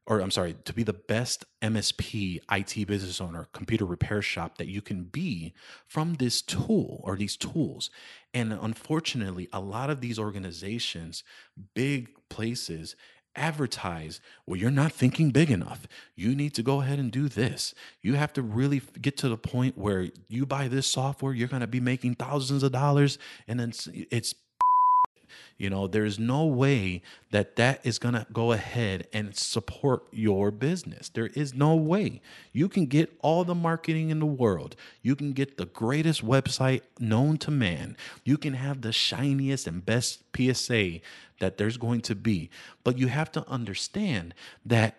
or 0.07 0.21
I'm 0.21 0.31
sorry, 0.31 0.55
to 0.65 0.73
be 0.73 0.85
the 0.85 0.93
best 0.93 1.45
MSP, 1.63 2.41
IT 2.51 2.87
business 2.87 3.21
owner, 3.21 3.49
computer 3.53 3.85
repair 3.85 4.23
shop 4.23 4.57
that 4.59 4.69
you 4.69 4.81
can 4.81 5.05
be 5.05 5.53
from 5.87 6.15
this 6.15 6.43
tool 6.43 7.01
or 7.03 7.17
these 7.17 7.37
tools. 7.37 7.91
And 8.33 8.53
unfortunately, 8.53 9.49
a 9.53 9.61
lot 9.61 9.91
of 9.91 10.01
these 10.01 10.19
organizations, 10.19 11.25
big 11.75 12.11
places, 12.29 12.95
advertise, 13.35 14.21
well, 14.47 14.59
you're 14.59 14.71
not 14.71 14.93
thinking 14.93 15.31
big 15.31 15.51
enough. 15.51 15.87
You 16.15 16.35
need 16.35 16.55
to 16.55 16.63
go 16.63 16.81
ahead 16.81 16.99
and 16.99 17.11
do 17.11 17.29
this. 17.29 17.75
You 18.01 18.15
have 18.15 18.33
to 18.35 18.43
really 18.43 18.83
get 19.01 19.17
to 19.19 19.29
the 19.29 19.37
point 19.37 19.77
where 19.77 20.09
you 20.29 20.47
buy 20.47 20.69
this 20.69 20.87
software, 20.87 21.35
you're 21.35 21.49
going 21.49 21.61
to 21.61 21.67
be 21.67 21.81
making 21.81 22.15
thousands 22.15 22.63
of 22.63 22.73
dollars, 22.73 23.19
and 23.47 23.61
then 23.61 23.73
it's 24.11 24.35
you 25.59 25.71
know, 25.71 25.87
there's 25.87 26.19
no 26.19 26.45
way 26.45 27.01
that 27.31 27.57
that 27.57 27.81
is 27.85 27.99
going 27.99 28.15
to 28.15 28.27
go 28.33 28.53
ahead 28.53 29.09
and 29.13 29.35
support 29.35 30.05
your 30.13 30.51
business. 30.51 31.09
There 31.09 31.29
is 31.29 31.55
no 31.55 31.75
way. 31.75 32.21
You 32.53 32.69
can 32.69 32.87
get 32.87 33.17
all 33.23 33.43
the 33.43 33.55
marketing 33.55 34.11
in 34.11 34.21
the 34.21 34.27
world. 34.27 34.77
You 35.03 35.17
can 35.17 35.33
get 35.33 35.57
the 35.57 35.65
greatest 35.65 36.25
website 36.25 36.83
known 37.01 37.39
to 37.39 37.51
man. 37.51 37.97
You 38.23 38.37
can 38.37 38.55
have 38.55 38.83
the 38.83 38.93
shiniest 38.93 39.67
and 39.67 39.85
best 39.85 40.23
PSA 40.37 41.01
that 41.41 41.57
there's 41.57 41.79
going 41.79 42.03
to 42.03 42.15
be. 42.15 42.51
But 42.85 42.99
you 42.99 43.09
have 43.09 43.33
to 43.33 43.49
understand 43.49 44.35
that 44.67 44.97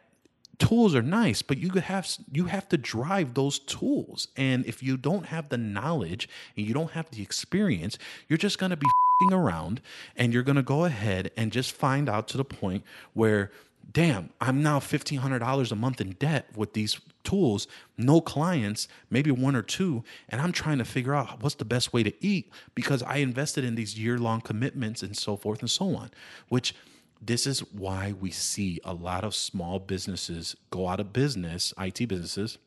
tools 0.59 0.95
are 0.95 1.01
nice, 1.01 1.41
but 1.41 1.57
you 1.57 1.69
have 1.69 2.09
you 2.31 2.45
have 2.45 2.67
to 2.69 2.77
drive 2.77 3.33
those 3.33 3.59
tools. 3.59 4.27
And 4.35 4.65
if 4.65 4.81
you 4.81 4.97
don't 4.97 5.27
have 5.27 5.49
the 5.49 5.57
knowledge 5.57 6.27
and 6.55 6.65
you 6.65 6.73
don't 6.73 6.91
have 6.91 7.09
the 7.11 7.21
experience, 7.21 7.97
you're 8.27 8.37
just 8.37 8.57
going 8.57 8.71
to 8.71 8.77
be 8.77 8.87
around 9.31 9.81
and 10.15 10.33
you're 10.33 10.43
going 10.43 10.57
to 10.57 10.61
go 10.63 10.85
ahead 10.85 11.31
and 11.35 11.51
just 11.51 11.71
find 11.71 12.07
out 12.07 12.27
to 12.29 12.37
the 12.37 12.45
point 12.45 12.83
where 13.13 13.51
damn, 13.93 14.29
I'm 14.41 14.61
now 14.61 14.79
$1500 14.79 15.71
a 15.71 15.75
month 15.75 16.01
in 16.01 16.11
debt 16.11 16.47
with 16.55 16.73
these 16.73 16.99
tools, 17.23 17.67
no 17.97 18.21
clients, 18.21 18.87
maybe 19.09 19.31
one 19.31 19.55
or 19.55 19.61
two, 19.61 20.03
and 20.29 20.41
I'm 20.41 20.51
trying 20.51 20.77
to 20.79 20.85
figure 20.85 21.15
out 21.15 21.41
what's 21.41 21.55
the 21.55 21.65
best 21.65 21.93
way 21.93 22.03
to 22.03 22.13
eat 22.23 22.49
because 22.75 23.01
I 23.03 23.17
invested 23.17 23.63
in 23.63 23.75
these 23.75 23.97
year-long 23.97 24.41
commitments 24.41 25.03
and 25.03 25.15
so 25.15 25.35
forth 25.35 25.61
and 25.61 25.71
so 25.71 25.95
on, 25.95 26.11
which 26.49 26.75
this 27.21 27.47
is 27.47 27.59
why 27.71 28.13
we 28.19 28.31
see 28.31 28.79
a 28.83 28.93
lot 28.93 29.23
of 29.23 29.33
small 29.33 29.79
businesses 29.79 30.55
go 30.69 30.87
out 30.87 30.99
of 30.99 31.13
business, 31.13 31.73
IT 31.77 32.07
businesses, 32.07 32.57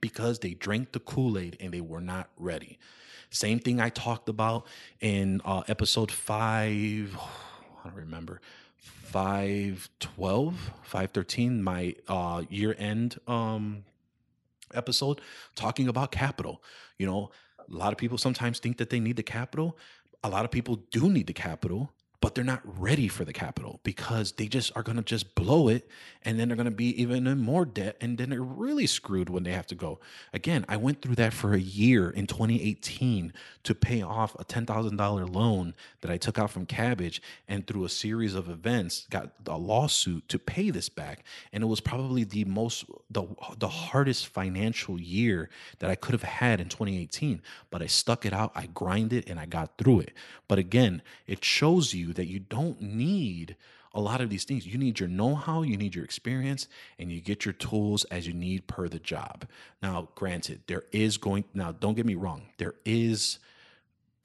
because 0.00 0.38
they 0.38 0.54
drank 0.54 0.92
the 0.92 1.00
Kool 1.00 1.38
Aid 1.38 1.56
and 1.60 1.72
they 1.72 1.80
were 1.80 2.00
not 2.00 2.28
ready. 2.38 2.78
Same 3.30 3.58
thing 3.58 3.80
I 3.80 3.90
talked 3.90 4.28
about 4.28 4.66
in 5.00 5.40
uh, 5.44 5.62
episode 5.68 6.10
five, 6.10 7.16
I 7.84 7.88
don't 7.88 7.96
remember, 7.96 8.40
512, 8.78 10.54
513, 10.82 11.62
my 11.62 11.94
uh, 12.08 12.42
year 12.48 12.74
end 12.78 13.18
um, 13.26 13.84
episode, 14.74 15.20
talking 15.54 15.88
about 15.88 16.12
capital. 16.12 16.62
You 16.98 17.06
know, 17.06 17.30
a 17.58 17.74
lot 17.74 17.92
of 17.92 17.98
people 17.98 18.18
sometimes 18.18 18.58
think 18.58 18.78
that 18.78 18.90
they 18.90 19.00
need 19.00 19.16
the 19.16 19.22
capital. 19.22 19.76
A 20.24 20.28
lot 20.28 20.44
of 20.44 20.50
people 20.50 20.76
do 20.90 21.08
need 21.10 21.26
the 21.26 21.32
capital 21.32 21.92
but 22.20 22.34
they're 22.34 22.44
not 22.44 22.62
ready 22.64 23.08
for 23.08 23.24
the 23.24 23.32
capital 23.32 23.80
because 23.82 24.32
they 24.32 24.46
just 24.46 24.72
are 24.76 24.82
going 24.82 24.96
to 24.96 25.02
just 25.02 25.34
blow 25.34 25.68
it 25.68 25.88
and 26.22 26.38
then 26.38 26.48
they're 26.48 26.56
going 26.56 26.64
to 26.64 26.70
be 26.70 27.00
even 27.00 27.26
in 27.26 27.38
more 27.38 27.64
debt 27.64 27.96
and 28.00 28.18
then 28.18 28.30
they're 28.30 28.42
really 28.42 28.86
screwed 28.86 29.28
when 29.28 29.42
they 29.42 29.52
have 29.52 29.66
to 29.66 29.74
go. 29.74 29.98
Again 30.32 30.64
i 30.68 30.76
went 30.76 31.02
through 31.02 31.16
that 31.16 31.32
for 31.32 31.54
a 31.54 31.60
year 31.60 32.10
in 32.10 32.26
2018 32.26 33.32
to 33.64 33.74
pay 33.74 34.02
off 34.02 34.34
a 34.38 34.44
$10000 34.44 35.34
loan 35.34 35.74
that 36.00 36.10
i 36.10 36.16
took 36.16 36.38
out 36.38 36.50
from 36.50 36.66
Kabbage 36.66 37.20
and 37.48 37.66
through 37.66 37.84
a 37.84 37.88
series 37.88 38.34
of 38.34 38.48
events 38.48 39.06
got 39.10 39.32
a 39.46 39.58
lawsuit 39.58 40.28
to 40.28 40.38
pay 40.38 40.70
this 40.70 40.88
back 40.88 41.24
and 41.52 41.62
it 41.62 41.66
was 41.66 41.80
probably 41.80 42.24
the 42.24 42.44
most 42.44 42.84
the, 43.10 43.24
the 43.58 43.68
hardest 43.68 44.26
financial 44.28 45.00
year 45.00 45.50
that 45.78 45.90
i 45.90 45.94
could 45.94 46.12
have 46.12 46.22
had 46.22 46.60
in 46.60 46.68
2018 46.68 47.42
but 47.70 47.82
i 47.82 47.86
stuck 47.86 48.24
it 48.24 48.32
out 48.32 48.52
i 48.54 48.66
grinded 48.66 49.28
and 49.28 49.38
i 49.38 49.46
got 49.46 49.76
through 49.78 50.00
it. 50.00 50.12
But 50.48 50.58
again 50.58 51.02
it 51.26 51.44
shows 51.44 51.94
you 51.94 52.05
you 52.06 52.12
that 52.14 52.26
you 52.26 52.38
don't 52.38 52.80
need 52.80 53.56
a 53.92 54.00
lot 54.00 54.20
of 54.20 54.28
these 54.28 54.44
things. 54.44 54.66
You 54.66 54.78
need 54.78 55.00
your 55.00 55.08
know 55.08 55.34
how, 55.34 55.62
you 55.62 55.76
need 55.76 55.94
your 55.94 56.04
experience, 56.04 56.68
and 56.98 57.10
you 57.10 57.20
get 57.20 57.44
your 57.44 57.54
tools 57.54 58.04
as 58.04 58.26
you 58.26 58.34
need 58.34 58.66
per 58.66 58.88
the 58.88 58.98
job. 58.98 59.46
Now, 59.82 60.08
granted, 60.14 60.60
there 60.66 60.84
is 60.92 61.16
going, 61.16 61.44
now 61.54 61.72
don't 61.72 61.94
get 61.94 62.06
me 62.06 62.14
wrong, 62.14 62.42
there 62.58 62.74
is 62.84 63.38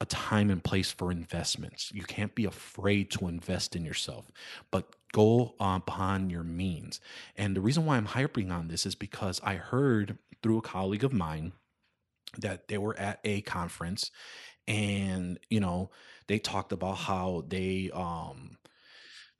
a 0.00 0.04
time 0.06 0.50
and 0.50 0.62
place 0.62 0.90
for 0.90 1.10
investments. 1.12 1.90
You 1.94 2.02
can't 2.02 2.34
be 2.34 2.44
afraid 2.44 3.10
to 3.12 3.28
invest 3.28 3.76
in 3.76 3.84
yourself, 3.84 4.30
but 4.70 4.94
go 5.12 5.54
uh, 5.60 5.78
upon 5.80 6.28
your 6.28 6.42
means. 6.42 7.00
And 7.36 7.56
the 7.56 7.60
reason 7.60 7.86
why 7.86 7.96
I'm 7.96 8.06
harping 8.06 8.50
on 8.50 8.68
this 8.68 8.84
is 8.84 8.96
because 8.96 9.40
I 9.44 9.54
heard 9.54 10.18
through 10.42 10.58
a 10.58 10.62
colleague 10.62 11.04
of 11.04 11.12
mine 11.12 11.52
that 12.38 12.68
they 12.68 12.78
were 12.78 12.98
at 12.98 13.20
a 13.24 13.42
conference 13.42 14.10
and, 14.68 15.38
you 15.50 15.60
know, 15.60 15.90
they 16.28 16.38
talked 16.38 16.72
about 16.72 16.96
how 16.98 17.44
they 17.48 17.90
um 17.94 18.56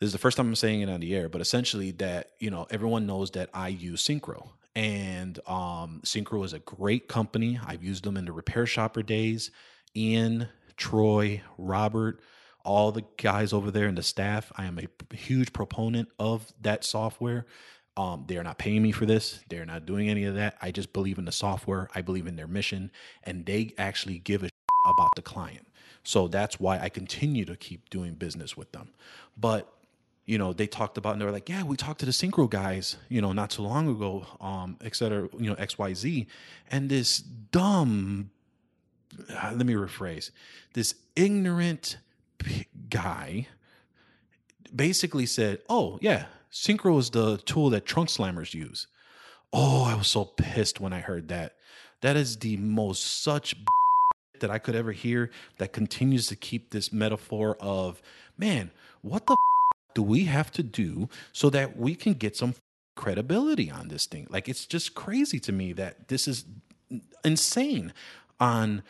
this 0.00 0.08
is 0.08 0.12
the 0.12 0.18
first 0.18 0.36
time 0.36 0.48
I'm 0.48 0.56
saying 0.56 0.80
it 0.82 0.88
on 0.88 1.00
the 1.00 1.14
air, 1.14 1.28
but 1.28 1.40
essentially 1.40 1.92
that, 1.92 2.30
you 2.40 2.50
know, 2.50 2.66
everyone 2.70 3.06
knows 3.06 3.30
that 3.32 3.50
I 3.54 3.68
use 3.68 4.04
Syncro 4.06 4.50
And 4.74 5.38
um 5.46 6.00
Syncro 6.04 6.44
is 6.44 6.52
a 6.52 6.58
great 6.60 7.08
company. 7.08 7.58
I've 7.66 7.84
used 7.84 8.04
them 8.04 8.16
in 8.16 8.24
the 8.24 8.32
RepairShopr 8.32 9.04
days. 9.06 9.50
Ian, 9.96 10.48
Troy, 10.76 11.42
Robert, 11.58 12.20
all 12.64 12.92
the 12.92 13.04
guys 13.16 13.52
over 13.52 13.70
there 13.70 13.86
and 13.86 13.98
the 13.98 14.02
staff. 14.02 14.52
I 14.56 14.64
am 14.66 14.78
a 14.78 15.14
huge 15.16 15.52
proponent 15.52 16.08
of 16.18 16.52
that 16.62 16.84
software. 16.84 17.46
Um, 17.96 18.24
they 18.26 18.38
are 18.38 18.42
not 18.44 18.58
paying 18.58 18.82
me 18.82 18.92
for 18.92 19.04
this. 19.04 19.40
They're 19.50 19.66
not 19.66 19.84
doing 19.86 20.08
any 20.08 20.24
of 20.24 20.34
that. 20.36 20.56
I 20.62 20.70
just 20.70 20.92
believe 20.94 21.18
in 21.18 21.26
the 21.26 21.32
software. 21.32 21.88
I 21.94 22.00
believe 22.02 22.26
in 22.26 22.36
their 22.36 22.46
mission, 22.48 22.90
and 23.24 23.44
they 23.44 23.74
actually 23.78 24.18
give 24.18 24.44
a 24.44 24.48
about 24.86 25.10
the 25.16 25.22
client. 25.22 25.66
So 26.04 26.28
that's 26.28 26.58
why 26.58 26.78
I 26.78 26.88
continue 26.88 27.44
to 27.44 27.56
keep 27.56 27.90
doing 27.90 28.14
business 28.14 28.56
with 28.56 28.72
them. 28.72 28.90
But 29.36 29.72
you 30.24 30.38
know, 30.38 30.52
they 30.52 30.66
talked 30.66 30.96
about 30.98 31.12
and 31.12 31.20
they 31.20 31.24
were 31.24 31.32
like, 31.32 31.48
yeah, 31.48 31.64
we 31.64 31.76
talked 31.76 32.00
to 32.00 32.06
the 32.06 32.12
Syncro 32.12 32.48
guys, 32.48 32.96
you 33.08 33.20
know, 33.20 33.32
not 33.32 33.50
too 33.50 33.62
long 33.62 33.88
ago, 33.88 34.24
um, 34.40 34.76
et 34.80 34.94
cetera, 34.94 35.28
you 35.36 35.50
know, 35.50 35.56
XYZ. 35.56 36.26
And 36.70 36.88
this 36.88 37.18
dumb, 37.18 38.30
uh, 39.30 39.52
let 39.54 39.66
me 39.66 39.74
rephrase, 39.74 40.30
this 40.74 40.94
ignorant 41.16 41.96
guy 42.88 43.48
basically 44.74 45.26
said, 45.26 45.58
oh, 45.68 45.98
yeah, 46.00 46.26
Syncro 46.52 46.98
is 46.98 47.10
the 47.10 47.38
tool 47.38 47.70
that 47.70 47.84
trunk 47.84 48.08
slammers 48.08 48.54
use. 48.54 48.86
Oh, 49.52 49.84
I 49.84 49.94
was 49.94 50.06
so 50.06 50.24
pissed 50.24 50.80
when 50.80 50.92
I 50.92 51.00
heard 51.00 51.28
that. 51.28 51.56
That 52.00 52.16
is 52.16 52.38
the 52.38 52.56
most 52.56 53.22
such 53.22 53.56
that 54.42 54.50
I 54.50 54.58
could 54.58 54.76
ever 54.76 54.92
hear 54.92 55.30
that 55.56 55.72
continues 55.72 56.26
to 56.26 56.36
keep 56.36 56.70
this 56.70 56.92
metaphor 56.92 57.56
of, 57.58 58.02
man, 58.36 58.70
what 59.00 59.26
the 59.26 59.36
do 59.94 60.02
we 60.02 60.24
have 60.24 60.50
to 60.52 60.62
do 60.62 61.08
so 61.32 61.50
that 61.50 61.76
we 61.76 61.94
can 61.94 62.14
get 62.14 62.36
some 62.36 62.54
credibility 62.96 63.70
on 63.70 63.88
this 63.88 64.06
thing? 64.06 64.26
Like, 64.30 64.48
it's 64.48 64.66
just 64.66 64.94
crazy 64.94 65.38
to 65.40 65.52
me 65.52 65.72
that 65.74 66.08
this 66.08 66.28
is 66.28 66.44
insane 67.24 67.92
on 68.40 68.82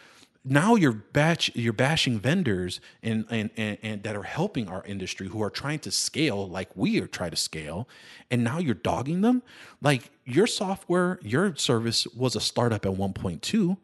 now 0.44 0.74
you're 0.74 0.92
batch 0.92 1.54
you're 1.54 1.72
bashing 1.72 2.18
vendors 2.18 2.80
and, 3.02 3.24
and, 3.30 3.50
and 3.56 3.78
and 3.82 4.02
that 4.02 4.16
are 4.16 4.24
helping 4.24 4.66
our 4.68 4.82
industry 4.84 5.28
who 5.28 5.40
are 5.40 5.50
trying 5.50 5.78
to 5.78 5.90
scale 5.90 6.48
like 6.48 6.68
we 6.74 7.00
are 7.00 7.06
trying 7.06 7.30
to 7.30 7.36
scale 7.36 7.88
and 8.30 8.42
now 8.42 8.58
you're 8.58 8.74
dogging 8.74 9.20
them 9.20 9.42
like 9.80 10.10
your 10.24 10.48
software 10.48 11.20
your 11.22 11.54
service 11.54 12.08
was 12.08 12.34
a 12.34 12.40
startup 12.40 12.84
at 12.84 12.92
1.2 12.92 13.76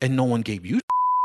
and 0.00 0.14
no 0.14 0.24
one 0.24 0.42
gave 0.42 0.64
you 0.64 0.78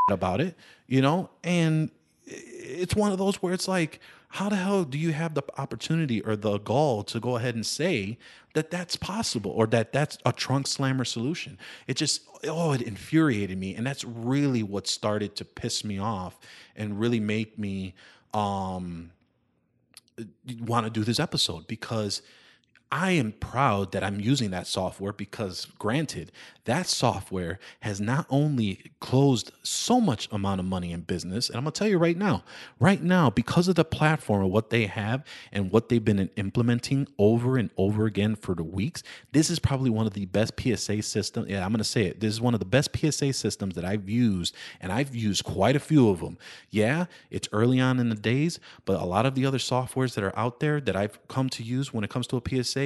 about 0.10 0.42
it, 0.42 0.56
you 0.88 1.02
know? 1.02 1.30
And 1.44 1.92
it's 2.26 2.96
one 2.96 3.12
of 3.12 3.18
those 3.18 3.42
where 3.42 3.54
it's 3.54 3.68
like, 3.68 4.00
how 4.30 4.50
the 4.50 4.56
hell 4.56 4.84
do 4.84 4.98
you 4.98 5.12
have 5.12 5.36
the 5.36 5.44
opportunity 5.58 6.20
or 6.22 6.36
the 6.36 6.58
gall 6.58 7.04
to 7.04 7.20
go 7.20 7.38
ahead 7.38 7.54
and 7.54 7.64
say 7.64 8.18
that 8.56 8.72
that's 8.72 8.96
possible 8.96 9.52
or 9.52 9.68
that 9.68 9.94
that's 9.94 10.18
a 10.26 10.32
trunk 10.32 10.66
slammer 10.66 11.06
solution? 11.06 11.58
It 11.86 11.98
just, 11.98 12.22
oh, 12.46 12.74
it 12.74 12.82
infuriated 12.82 13.58
me. 13.60 13.76
And 13.76 13.86
that's 13.86 14.04
really 14.04 14.64
what 14.64 14.88
started 14.88 15.36
to 15.36 15.46
piss 15.46 15.84
me 15.84 16.00
off 16.00 16.40
and 16.76 17.00
really 17.00 17.20
make 17.20 17.60
me 17.60 17.94
um, 18.34 19.12
want 20.62 20.88
to 20.88 20.90
do 20.90 21.04
this 21.04 21.20
episode 21.20 21.68
because 21.68 22.24
I 22.96 23.14
am 23.14 23.32
proud 23.32 23.92
that 23.94 24.04
I'm 24.04 24.20
using 24.20 24.52
that 24.52 24.68
software 24.68 25.14
because, 25.14 25.66
granted, 25.80 26.32
that 26.66 26.86
software 26.86 27.58
has 27.80 28.00
not 28.00 28.28
only 28.30 28.92
closed 29.00 29.52
so 29.64 30.00
much 30.00 30.30
amount 30.32 30.60
of 30.60 30.68
money 30.68 30.92
in 30.92 31.02
business, 31.02 31.50
and 31.50 31.58
I'm 31.58 31.64
gonna 31.64 31.72
tell 31.72 31.88
you 31.88 31.98
right 31.98 32.16
now, 32.16 32.44
right 32.80 33.02
now, 33.02 33.32
because 33.32 33.68
of 33.68 33.74
the 33.74 33.84
platform 33.84 34.44
and 34.44 34.52
what 34.52 34.70
they 34.70 34.86
have 34.86 35.26
and 35.52 35.72
what 35.72 35.90
they've 35.90 36.06
been 36.06 36.30
implementing 36.36 37.08
over 37.18 37.58
and 37.58 37.72
over 37.78 38.06
again 38.06 38.36
for 38.36 38.54
the 38.54 38.64
weeks, 38.64 39.02
this 39.32 39.50
is 39.50 39.58
probably 39.58 39.90
one 39.90 40.06
of 40.06 40.14
the 40.14 40.28
best 40.28 40.54
PSA 40.60 41.02
systems. 41.02 41.50
Yeah, 41.50 41.66
I'm 41.66 41.72
gonna 41.72 41.84
say 41.84 42.06
it. 42.06 42.20
This 42.20 42.32
is 42.32 42.40
one 42.40 42.54
of 42.54 42.60
the 42.60 42.66
best 42.66 42.96
PSA 42.96 43.34
systems 43.34 43.74
that 43.74 43.86
I've 43.86 44.08
used, 44.08 44.56
and 44.80 44.92
I've 44.92 45.16
used 45.16 45.44
quite 45.44 45.76
a 45.76 45.80
few 45.80 46.10
of 46.10 46.20
them. 46.20 46.38
Yeah, 46.70 47.06
it's 47.32 47.50
early 47.52 47.80
on 47.80 48.00
in 48.00 48.10
the 48.10 48.16
days, 48.16 48.60
but 48.86 49.02
a 49.02 49.06
lot 49.06 49.26
of 49.26 49.34
the 49.34 49.48
other 49.48 49.58
softwares 49.58 50.14
that 50.14 50.24
are 50.24 50.38
out 50.38 50.60
there 50.60 50.80
that 50.80 50.96
I've 50.96 51.28
come 51.28 51.50
to 51.50 51.64
use 51.64 51.92
when 51.92 52.04
it 52.04 52.12
comes 52.12 52.28
to 52.28 52.38
a 52.38 52.42
PSA 52.48 52.83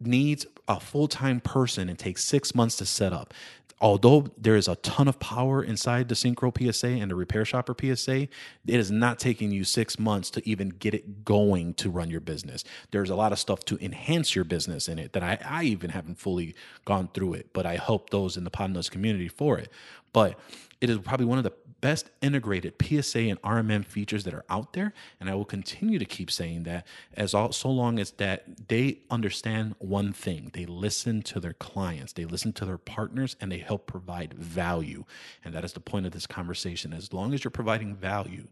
needs 0.00 0.46
a 0.68 0.80
full 0.80 1.08
time 1.08 1.40
person 1.40 1.88
and 1.88 1.98
takes 1.98 2.24
six 2.24 2.54
months 2.54 2.76
to 2.76 2.86
set 2.86 3.12
up. 3.12 3.34
Although 3.80 4.28
there 4.38 4.56
is 4.56 4.68
a 4.68 4.76
ton 4.76 5.08
of 5.08 5.18
power 5.18 5.62
inside 5.62 6.08
the 6.08 6.14
Syncro 6.14 6.50
PSA 6.56 6.86
and 6.86 7.10
the 7.10 7.16
RepairShopr 7.16 7.96
PSA, 7.96 8.20
it 8.22 8.30
is 8.66 8.90
not 8.90 9.18
taking 9.18 9.50
you 9.50 9.64
six 9.64 9.98
months 9.98 10.30
to 10.30 10.48
even 10.48 10.70
get 10.70 10.94
it 10.94 11.24
going 11.24 11.74
to 11.74 11.90
run 11.90 12.08
your 12.08 12.20
business. 12.20 12.64
There's 12.92 13.10
a 13.10 13.16
lot 13.16 13.32
of 13.32 13.38
stuff 13.38 13.64
to 13.66 13.84
enhance 13.84 14.34
your 14.34 14.44
business 14.44 14.88
in 14.88 14.98
it 14.98 15.12
that 15.12 15.22
I, 15.22 15.38
I 15.44 15.64
even 15.64 15.90
haven't 15.90 16.18
fully 16.18 16.54
gone 16.84 17.10
through 17.12 17.34
it, 17.34 17.48
but 17.52 17.66
I 17.66 17.76
help 17.76 18.10
those 18.10 18.36
in 18.36 18.44
the 18.44 18.50
Podnutz 18.50 18.90
community 18.90 19.28
for 19.28 19.58
it. 19.58 19.68
But 20.14 20.38
it 20.80 20.88
is 20.88 20.98
probably 20.98 21.26
one 21.26 21.38
of 21.38 21.44
the 21.44 21.52
best 21.84 22.08
integrated 22.22 22.72
PSA 22.80 23.18
and 23.18 23.42
RMM 23.42 23.84
features 23.84 24.24
that 24.24 24.32
are 24.32 24.46
out 24.48 24.72
there. 24.72 24.94
And 25.20 25.28
I 25.28 25.34
will 25.34 25.44
continue 25.44 25.98
to 25.98 26.06
keep 26.06 26.30
saying 26.30 26.62
that 26.62 26.86
as 27.12 27.34
all, 27.34 27.52
so 27.52 27.68
long 27.68 27.98
as 27.98 28.12
that 28.12 28.68
they 28.68 29.00
understand 29.10 29.74
one 29.80 30.14
thing. 30.14 30.50
They 30.54 30.64
listen 30.64 31.20
to 31.24 31.40
their 31.40 31.52
clients, 31.52 32.14
they 32.14 32.24
listen 32.24 32.54
to 32.54 32.64
their 32.64 32.78
partners, 32.78 33.36
and 33.38 33.52
they 33.52 33.58
help 33.58 33.86
provide 33.86 34.32
value. 34.32 35.04
And 35.44 35.52
that 35.52 35.62
is 35.62 35.74
the 35.74 35.80
point 35.80 36.06
of 36.06 36.12
this 36.12 36.26
conversation. 36.26 36.94
As 36.94 37.12
long 37.12 37.34
as 37.34 37.44
you're 37.44 37.50
providing 37.50 37.94
value, 37.94 38.48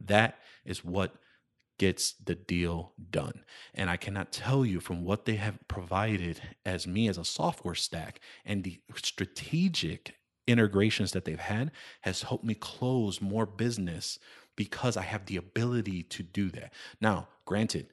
that 0.00 0.40
is 0.64 0.84
what 0.84 1.14
gets 1.78 2.14
the 2.24 2.34
deal 2.34 2.92
done. 3.08 3.44
And 3.72 3.88
I 3.88 3.96
cannot 3.96 4.32
tell 4.32 4.66
you 4.66 4.80
from 4.80 5.04
what 5.04 5.26
they 5.26 5.36
have 5.36 5.60
provided 5.68 6.40
as 6.66 6.88
me 6.88 7.06
as 7.06 7.18
a 7.18 7.24
software 7.24 7.76
stack 7.76 8.18
and 8.44 8.64
the 8.64 8.80
strategic 8.96 10.16
integrations 10.46 11.12
that 11.12 11.24
they've 11.24 11.38
had 11.38 11.70
has 12.02 12.22
helped 12.22 12.44
me 12.44 12.54
close 12.54 13.20
more 13.20 13.46
business 13.46 14.18
because 14.56 14.96
I 14.96 15.02
have 15.02 15.26
the 15.26 15.36
ability 15.36 16.02
to 16.04 16.22
do 16.22 16.50
that. 16.50 16.72
Now, 17.00 17.28
granted, 17.44 17.88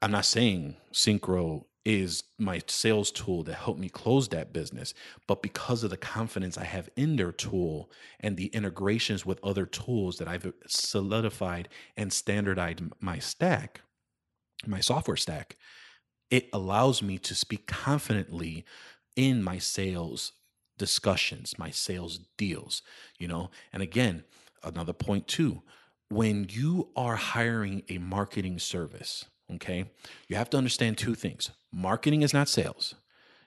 I'm 0.00 0.10
not 0.10 0.24
saying 0.24 0.76
Syncro 0.92 1.64
is 1.84 2.24
my 2.38 2.62
sales 2.66 3.10
tool 3.10 3.42
that 3.44 3.54
helped 3.54 3.78
me 3.78 3.88
close 3.88 4.28
that 4.28 4.52
business. 4.52 4.94
But 5.26 5.42
because 5.42 5.84
of 5.84 5.90
the 5.90 5.96
confidence 5.96 6.56
I 6.56 6.64
have 6.64 6.88
in 6.96 7.16
their 7.16 7.32
tool 7.32 7.90
and 8.20 8.36
the 8.36 8.46
integrations 8.46 9.26
with 9.26 9.42
other 9.44 9.66
tools 9.66 10.16
that 10.16 10.28
I've 10.28 10.50
solidified 10.66 11.68
and 11.96 12.12
standardized 12.12 12.80
my 13.00 13.18
stack, 13.18 13.82
my 14.66 14.80
software 14.80 15.16
stack, 15.16 15.56
it 16.30 16.48
allows 16.52 17.02
me 17.02 17.18
to 17.18 17.34
speak 17.34 17.66
confidently 17.66 18.64
in 19.14 19.42
my 19.42 19.58
sales 19.58 20.32
discussions, 20.78 21.58
my 21.58 21.70
sales 21.70 22.18
deals, 22.36 22.82
you 23.18 23.28
know? 23.28 23.50
And 23.72 23.82
again, 23.82 24.24
another 24.62 24.92
point 24.92 25.28
too, 25.28 25.62
when 26.08 26.46
you 26.50 26.88
are 26.96 27.16
hiring 27.16 27.82
a 27.88 27.98
marketing 27.98 28.58
service, 28.58 29.24
Okay. 29.52 29.84
You 30.28 30.36
have 30.36 30.50
to 30.50 30.56
understand 30.56 30.98
two 30.98 31.14
things 31.14 31.50
marketing 31.72 32.22
is 32.22 32.32
not 32.32 32.48
sales. 32.48 32.94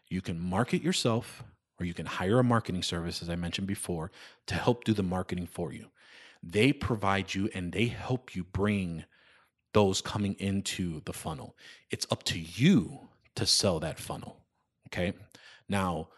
You 0.10 0.22
can 0.22 0.40
market 0.40 0.82
yourself 0.82 1.44
or 1.80 1.86
you 1.86 1.94
can 1.94 2.06
hire 2.06 2.40
a 2.40 2.44
marketing 2.44 2.84
service, 2.84 3.22
as 3.22 3.30
I 3.30 3.36
mentioned 3.36 3.68
before, 3.68 4.12
to 4.48 4.56
help 4.56 4.84
do 4.84 4.94
the 4.94 5.04
marketing 5.04 5.48
for 5.48 5.74
you. 5.74 5.88
They 6.42 6.72
provide 6.72 7.34
you 7.36 7.50
and 7.54 7.72
they 7.72 7.86
help 7.86 8.36
you 8.36 8.44
bring 8.44 9.04
those 9.74 10.02
coming 10.02 10.36
into 10.40 11.02
the 11.06 11.14
funnel. 11.14 11.56
It's 11.92 12.08
up 12.10 12.24
to 12.24 12.40
you 12.40 13.10
to 13.36 13.46
sell 13.46 13.80
that 13.80 14.00
funnel. 14.00 14.38
Okay. 14.88 15.14
Now, 15.70 16.10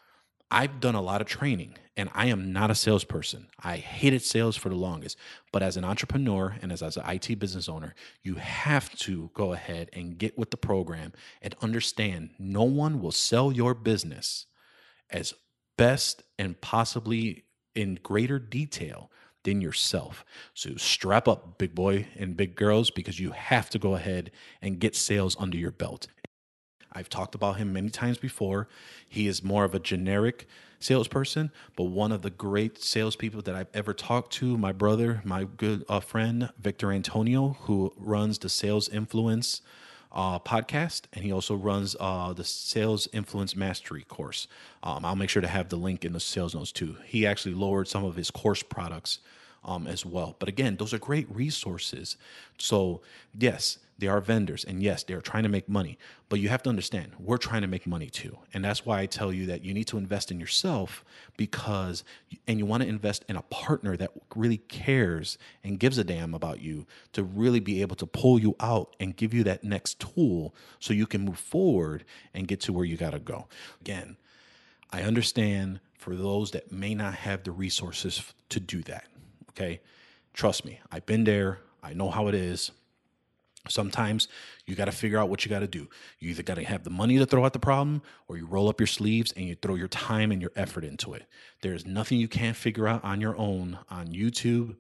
I've 0.52 0.80
done 0.80 0.96
a 0.96 1.02
lot 1.02 1.22
of 1.22 1.28
training 1.28 1.76
and 1.96 2.10
I 2.14 2.28
am 2.28 2.54
not 2.54 2.72
a 2.72 2.76
salesperson. 2.76 3.48
I 3.62 3.78
hated 3.78 4.22
sales 4.22 4.56
for 4.56 4.70
the 4.70 4.76
longest. 4.76 5.18
But 5.52 5.62
as 5.62 5.78
an 5.78 5.84
entrepreneur 5.84 6.56
and 6.62 6.72
as, 6.72 6.82
as 6.82 6.98
an 6.98 7.04
IT 7.08 7.38
business 7.40 7.68
owner, 7.68 7.94
you 8.24 8.36
have 8.36 8.96
to 9.00 9.30
go 9.34 9.54
ahead 9.54 9.90
and 9.94 10.18
get 10.18 10.38
with 10.38 10.52
the 10.52 10.58
program 10.58 11.14
and 11.42 11.56
understand 11.62 12.32
no 12.40 12.64
one 12.64 13.02
will 13.02 13.12
sell 13.12 13.52
your 13.52 13.74
business 13.74 14.46
as 15.10 15.34
best 15.78 16.24
and 16.38 16.60
possibly 16.62 17.44
in 17.76 18.00
greater 18.02 18.40
detail 18.40 19.12
than 19.44 19.62
yourself. 19.62 20.26
So 20.54 20.76
strap 20.76 21.28
up, 21.28 21.58
big 21.58 21.76
boy 21.76 22.08
and 22.18 22.36
big 22.36 22.56
girls, 22.56 22.92
because 22.92 23.20
you 23.20 23.32
have 23.32 23.70
to 23.72 23.80
go 23.80 23.96
ahead 23.96 24.32
and 24.62 24.80
get 24.80 24.96
sales 24.96 25.36
under 25.40 25.58
your 25.58 25.72
belt. 25.72 26.08
I've 26.92 27.10
talked 27.10 27.36
about 27.36 27.58
him 27.58 27.74
many 27.74 27.90
times 27.90 28.18
before. 28.18 28.68
He 29.08 29.28
is 29.28 29.44
more 29.44 29.64
of 29.64 29.76
a 29.76 29.80
generic 29.80 30.48
salesperson, 30.80 31.52
but 31.76 31.86
one 31.86 32.12
of 32.12 32.22
the 32.22 32.30
great 32.30 32.82
salespeople 32.82 33.42
that 33.44 33.56
I've 33.56 33.70
ever 33.74 33.94
talked 33.94 34.34
to, 34.34 34.58
my 34.58 34.72
brother, 34.72 35.22
my 35.24 35.44
good 35.44 35.84
uh, 35.90 36.00
friend, 36.00 36.50
Victor 36.60 36.92
Antonio, 36.92 37.58
who 37.62 37.94
runs 37.98 38.40
the 38.40 38.50
Sales 38.50 38.88
Influence 38.90 39.62
uh, 40.12 40.40
podcast, 40.40 41.04
and 41.14 41.24
he 41.24 41.32
also 41.32 41.56
runs 41.56 41.96
uh, 42.00 42.34
the 42.34 42.44
Sales 42.44 43.08
Influence 43.14 43.56
Mastery 43.56 44.04
course. 44.04 44.48
Um, 44.82 45.06
I'll 45.06 45.16
make 45.16 45.30
sure 45.30 45.42
to 45.42 45.48
have 45.48 45.70
the 45.70 45.76
link 45.76 46.04
in 46.04 46.14
the 46.14 46.20
sales 46.20 46.56
notes 46.56 46.72
too. 46.72 46.98
He 47.06 47.28
actually 47.28 47.54
lowered 47.54 47.88
some 47.88 48.04
of 48.04 48.16
his 48.16 48.32
course 48.32 48.64
products 48.64 49.20
um, 49.64 49.88
as 49.88 50.06
well. 50.06 50.36
But 50.40 50.50
again, 50.50 50.76
those 50.78 50.94
are 50.94 51.00
great 51.00 51.34
resources. 51.34 52.18
So, 52.58 53.02
yes, 53.38 53.78
they 54.00 54.08
are 54.08 54.22
vendors. 54.22 54.64
And 54.64 54.82
yes, 54.82 55.04
they're 55.04 55.22
trying 55.22 55.44
to 55.44 55.50
make 55.50 55.68
money. 55.68 55.98
But 56.30 56.40
you 56.40 56.50
have 56.50 56.64
to 56.64 56.70
understand, 56.70 57.12
we're 57.20 57.38
trying 57.38 57.62
to 57.62 57.68
make 57.68 57.86
money 57.86 58.10
too. 58.10 58.38
And 58.54 58.64
that's 58.64 58.86
why 58.86 59.02
I 59.02 59.06
tell 59.06 59.34
you 59.34 59.46
that 59.48 59.64
you 59.64 59.74
need 59.74 59.88
to 59.88 59.98
invest 59.98 60.32
in 60.32 60.40
yourself 60.40 61.04
because, 61.38 62.04
and 62.48 62.58
you 62.58 62.66
want 62.66 62.84
to 62.84 62.90
invest 62.90 63.26
in 63.28 63.36
a 63.36 63.42
partner 63.44 63.98
that 63.98 64.12
really 64.36 64.58
cares 64.58 65.38
and 65.64 65.80
gives 65.80 65.98
a 65.98 66.04
damn 66.04 66.34
about 66.34 66.62
you 66.62 66.88
to 67.14 67.24
really 67.24 67.60
be 67.60 67.82
able 67.82 67.98
to 67.98 68.06
pull 68.06 68.40
you 68.40 68.56
out 68.60 68.96
and 69.00 69.18
give 69.18 69.34
you 69.34 69.44
that 69.44 69.64
next 69.64 70.00
tool 70.00 70.56
so 70.80 70.94
you 70.94 71.06
can 71.06 71.26
move 71.26 71.40
forward 71.40 72.06
and 72.34 72.48
get 72.48 72.62
to 72.62 72.74
where 72.74 72.86
you 72.86 72.96
got 72.96 73.12
to 73.12 73.20
go. 73.20 73.48
Again, 73.82 74.16
I 74.92 75.02
understand 75.02 75.82
for 75.98 76.16
those 76.16 76.52
that 76.52 76.72
may 76.72 76.96
not 76.96 77.14
have 77.14 77.44
the 77.44 77.52
resources 77.52 78.34
to 78.48 78.60
do 78.62 78.82
that. 78.84 79.09
Okay. 79.60 79.82
Trust 80.34 80.64
me, 80.64 80.80
I've 80.90 81.06
been 81.06 81.26
there. 81.26 81.60
I 81.84 81.94
know 81.94 82.10
how 82.10 82.28
it 82.28 82.36
is. 82.36 82.72
Sometimes 83.68 84.30
you 84.66 84.74
got 84.74 84.86
to 84.86 84.92
figure 84.92 85.20
out 85.20 85.30
what 85.30 85.44
you 85.44 85.50
got 85.50 85.60
to 85.60 85.68
do. 85.68 85.90
You 86.20 86.30
either 86.30 86.44
got 86.44 86.56
to 86.56 86.64
have 86.64 86.86
the 86.86 86.90
money 86.90 87.18
to 87.18 87.26
throw 87.26 87.46
at 87.46 87.52
the 87.52 87.60
problem 87.60 88.02
or 88.30 88.38
you 88.38 88.46
roll 88.46 88.70
up 88.70 88.80
your 88.80 88.88
sleeves 88.88 89.34
and 89.34 89.46
you 89.46 89.56
throw 89.56 89.76
your 89.76 89.90
time 89.90 90.32
and 90.32 90.42
your 90.42 90.52
effort 90.56 90.86
into 90.86 91.14
it. 91.14 91.26
There's 91.62 91.86
nothing 91.86 92.20
you 92.20 92.30
can't 92.30 92.56
figure 92.56 92.88
out 92.88 93.04
on 93.04 93.20
your 93.20 93.36
own 93.38 93.78
on 93.90 94.08
YouTube 94.08 94.78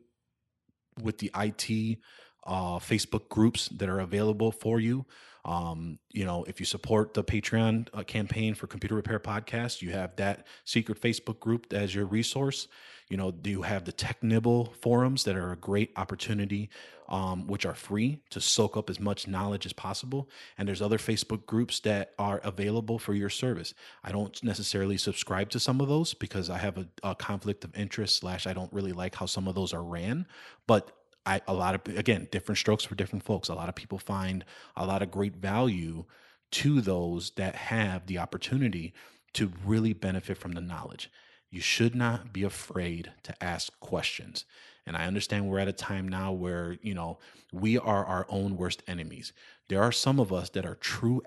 with 1.01 1.17
the 1.17 1.29
IT 1.35 1.99
uh, 2.45 2.79
Facebook 2.79 3.27
groups 3.27 3.67
that 3.69 3.89
are 3.89 3.99
available 3.99 4.51
for 4.51 4.79
you. 4.79 5.05
Um, 5.43 5.99
you 6.11 6.25
know, 6.25 6.45
if 6.45 6.59
you 6.59 6.65
support 6.65 7.13
the 7.13 7.23
Patreon 7.23 7.87
uh, 7.93 8.03
campaign 8.03 8.53
for 8.53 8.67
Computer 8.67 8.95
Repair 8.95 9.19
Podcast, 9.19 9.81
you 9.81 9.91
have 9.91 10.15
that 10.17 10.47
secret 10.63 11.01
Facebook 11.01 11.39
group 11.39 11.73
as 11.73 11.93
your 11.93 12.05
resource. 12.05 12.67
You 13.09 13.17
know, 13.17 13.31
do 13.31 13.49
you 13.49 13.63
have 13.63 13.85
the 13.85 13.91
Technibble 13.91 14.75
forums 14.75 15.23
that 15.23 15.35
are 15.35 15.51
a 15.51 15.55
great 15.55 15.91
opportunity, 15.95 16.69
um, 17.09 17.47
which 17.47 17.65
are 17.65 17.73
free 17.73 18.21
to 18.29 18.39
soak 18.39 18.77
up 18.77 18.89
as 18.89 18.99
much 18.99 19.27
knowledge 19.27 19.65
as 19.65 19.73
possible. 19.73 20.29
And 20.57 20.67
there's 20.67 20.81
other 20.81 20.99
Facebook 20.99 21.47
groups 21.47 21.79
that 21.81 22.13
are 22.19 22.39
available 22.43 22.99
for 22.99 23.15
your 23.15 23.31
service. 23.31 23.73
I 24.03 24.11
don't 24.11 24.41
necessarily 24.43 24.97
subscribe 24.97 25.49
to 25.49 25.59
some 25.59 25.81
of 25.81 25.87
those 25.87 26.13
because 26.13 26.51
I 26.51 26.59
have 26.59 26.77
a, 26.77 26.87
a 27.03 27.15
conflict 27.15 27.63
of 27.63 27.75
interest 27.75 28.17
slash 28.17 28.45
I 28.45 28.53
don't 28.53 28.71
really 28.71 28.93
like 28.93 29.15
how 29.15 29.25
some 29.25 29.47
of 29.47 29.55
those 29.55 29.73
are 29.73 29.83
ran. 29.83 30.27
But 30.67 30.91
I, 31.25 31.41
a 31.47 31.53
lot 31.53 31.75
of 31.75 31.97
again 31.97 32.27
different 32.31 32.59
strokes 32.59 32.83
for 32.83 32.95
different 32.95 33.23
folks. 33.23 33.49
A 33.49 33.55
lot 33.55 33.69
of 33.69 33.75
people 33.75 33.97
find 33.97 34.45
a 34.75 34.85
lot 34.85 35.01
of 35.01 35.09
great 35.09 35.35
value 35.35 36.05
to 36.51 36.81
those 36.81 37.31
that 37.31 37.55
have 37.55 38.05
the 38.05 38.19
opportunity 38.19 38.93
to 39.33 39.51
really 39.65 39.93
benefit 39.93 40.37
from 40.37 40.53
the 40.53 40.61
knowledge. 40.61 41.11
You 41.51 41.62
should 41.62 41.95
not 41.95 42.31
be 42.31 42.43
afraid 42.43 43.12
to 43.23 43.43
ask 43.43 43.77
questions. 43.79 44.45
And 44.85 44.95
I 44.95 45.05
understand 45.05 45.47
we're 45.47 45.59
at 45.59 45.67
a 45.67 45.73
time 45.73 46.07
now 46.07 46.31
where, 46.31 46.77
you 46.81 46.93
know, 46.93 47.19
we 47.51 47.77
are 47.77 48.05
our 48.05 48.25
own 48.29 48.57
worst 48.57 48.83
enemies. 48.88 49.33
There 49.67 49.81
are 49.81 49.91
some 49.91 50.19
of 50.19 50.31
us 50.31 50.49
that 50.51 50.65
are 50.65 50.75
true 50.75 51.21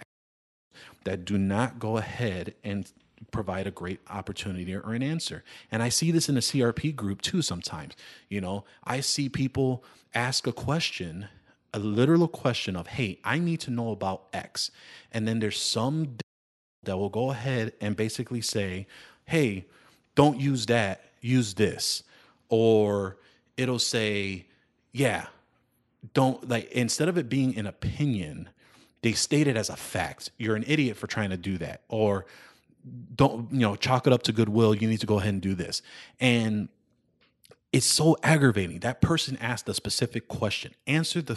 that 1.04 1.24
do 1.24 1.38
not 1.38 1.78
go 1.78 1.96
ahead 1.96 2.54
and 2.64 2.90
provide 3.30 3.66
a 3.66 3.70
great 3.70 4.00
opportunity 4.10 4.74
or 4.74 4.94
an 4.94 5.02
answer. 5.02 5.44
And 5.70 5.82
I 5.82 5.88
see 5.88 6.10
this 6.10 6.28
in 6.28 6.34
the 6.34 6.40
CRP 6.40 6.94
group 6.96 7.22
too 7.22 7.42
sometimes. 7.42 7.94
You 8.28 8.40
know, 8.40 8.64
I 8.84 9.00
see 9.00 9.28
people 9.28 9.84
ask 10.14 10.46
a 10.46 10.52
question, 10.52 11.28
a 11.72 11.78
literal 11.78 12.28
question 12.28 12.76
of, 12.76 12.88
hey, 12.88 13.20
I 13.24 13.38
need 13.38 13.60
to 13.60 13.70
know 13.70 13.90
about 13.90 14.24
X. 14.32 14.70
And 15.12 15.26
then 15.26 15.38
there's 15.40 15.60
some 15.60 16.16
that 16.84 16.96
will 16.96 17.10
go 17.10 17.30
ahead 17.30 17.74
and 17.80 17.96
basically 17.96 18.40
say, 18.40 18.86
hey, 19.26 19.66
don't 20.14 20.40
use 20.40 20.66
that, 20.66 21.02
use 21.20 21.54
this. 21.54 22.02
Or 22.48 23.16
it'll 23.56 23.78
say, 23.78 24.46
yeah, 24.92 25.26
don't 26.14 26.48
like, 26.48 26.70
instead 26.72 27.08
of 27.08 27.16
it 27.16 27.28
being 27.28 27.56
an 27.56 27.66
opinion, 27.66 28.50
they 29.02 29.12
state 29.12 29.46
it 29.46 29.56
as 29.56 29.70
a 29.70 29.76
fact. 29.76 30.30
You're 30.38 30.56
an 30.56 30.64
idiot 30.66 30.96
for 30.96 31.06
trying 31.06 31.30
to 31.30 31.36
do 31.36 31.58
that. 31.58 31.82
Or 31.88 32.26
don't 33.14 33.52
you 33.52 33.60
know 33.60 33.76
chalk 33.76 34.06
it 34.06 34.12
up 34.12 34.22
to 34.22 34.32
goodwill 34.32 34.74
you 34.74 34.88
need 34.88 35.00
to 35.00 35.06
go 35.06 35.18
ahead 35.18 35.32
and 35.32 35.42
do 35.42 35.54
this 35.54 35.82
and 36.20 36.68
it's 37.72 37.86
so 37.86 38.16
aggravating 38.22 38.80
that 38.80 39.00
person 39.00 39.36
asked 39.40 39.68
a 39.68 39.74
specific 39.74 40.28
question 40.28 40.74
answer 40.86 41.22
the 41.22 41.36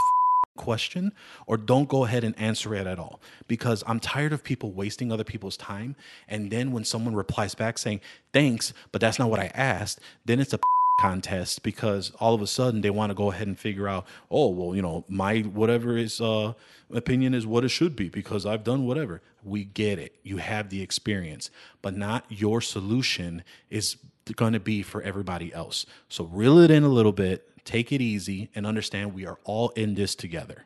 question 0.55 1.11
or 1.47 1.57
don't 1.57 1.89
go 1.89 2.05
ahead 2.05 2.23
and 2.23 2.37
answer 2.39 2.73
it 2.75 2.87
at 2.87 2.99
all. 2.99 3.19
Because 3.47 3.83
i'm 3.87 3.99
tired 3.99 4.33
of 4.33 4.43
people 4.43 4.71
wasting 4.71 5.11
other 5.11 5.23
people's 5.23 5.57
time 5.57 5.95
and 6.27 6.51
then 6.51 6.71
when 6.71 6.83
someone 6.83 7.15
replies 7.15 7.55
back 7.55 7.77
saying 7.77 8.01
thanks 8.33 8.73
but 8.91 9.01
that's 9.01 9.19
not 9.19 9.29
what 9.29 9.39
i 9.39 9.47
asked 9.53 9.99
then 10.25 10.39
it's 10.39 10.53
a 10.53 10.59
contest 11.01 11.61
because 11.63 12.11
all 12.19 12.33
of 12.33 12.41
a 12.41 12.47
sudden 12.47 12.81
they 12.81 12.89
want 12.89 13.09
to 13.09 13.13
go 13.13 13.29
ahead 13.29 13.47
and 13.47 13.59
figure 13.59 13.87
out 13.87 14.05
oh 14.31 14.49
well 14.49 14.75
you 14.75 14.81
know 14.81 15.03
my 15.09 15.39
whatever 15.41 15.97
is 15.97 16.21
uh 16.21 16.53
opinion 16.93 17.33
is 17.33 17.45
what 17.45 17.65
it 17.65 17.69
should 17.69 17.95
be 17.95 18.07
because 18.09 18.45
i've 18.45 18.63
done 18.63 18.85
whatever. 18.85 19.21
We 19.43 19.65
get 19.65 19.99
it. 19.99 20.15
You 20.23 20.37
have 20.37 20.69
the 20.69 20.81
experience 20.81 21.49
but 21.81 21.95
not 21.95 22.25
your 22.29 22.61
solution 22.61 23.43
is 23.69 23.97
going 24.35 24.53
to 24.53 24.59
be 24.59 24.81
for 24.81 25.01
everybody 25.01 25.53
else. 25.53 25.85
So 26.09 26.23
reel 26.25 26.57
it 26.59 26.71
in 26.71 26.83
a 26.83 26.89
little 26.89 27.11
bit 27.11 27.47
take 27.65 27.91
it 27.91 28.01
easy 28.01 28.49
and 28.55 28.65
understand 28.65 29.13
we 29.13 29.25
are 29.25 29.39
all 29.43 29.69
in 29.69 29.95
this 29.95 30.15
together 30.15 30.65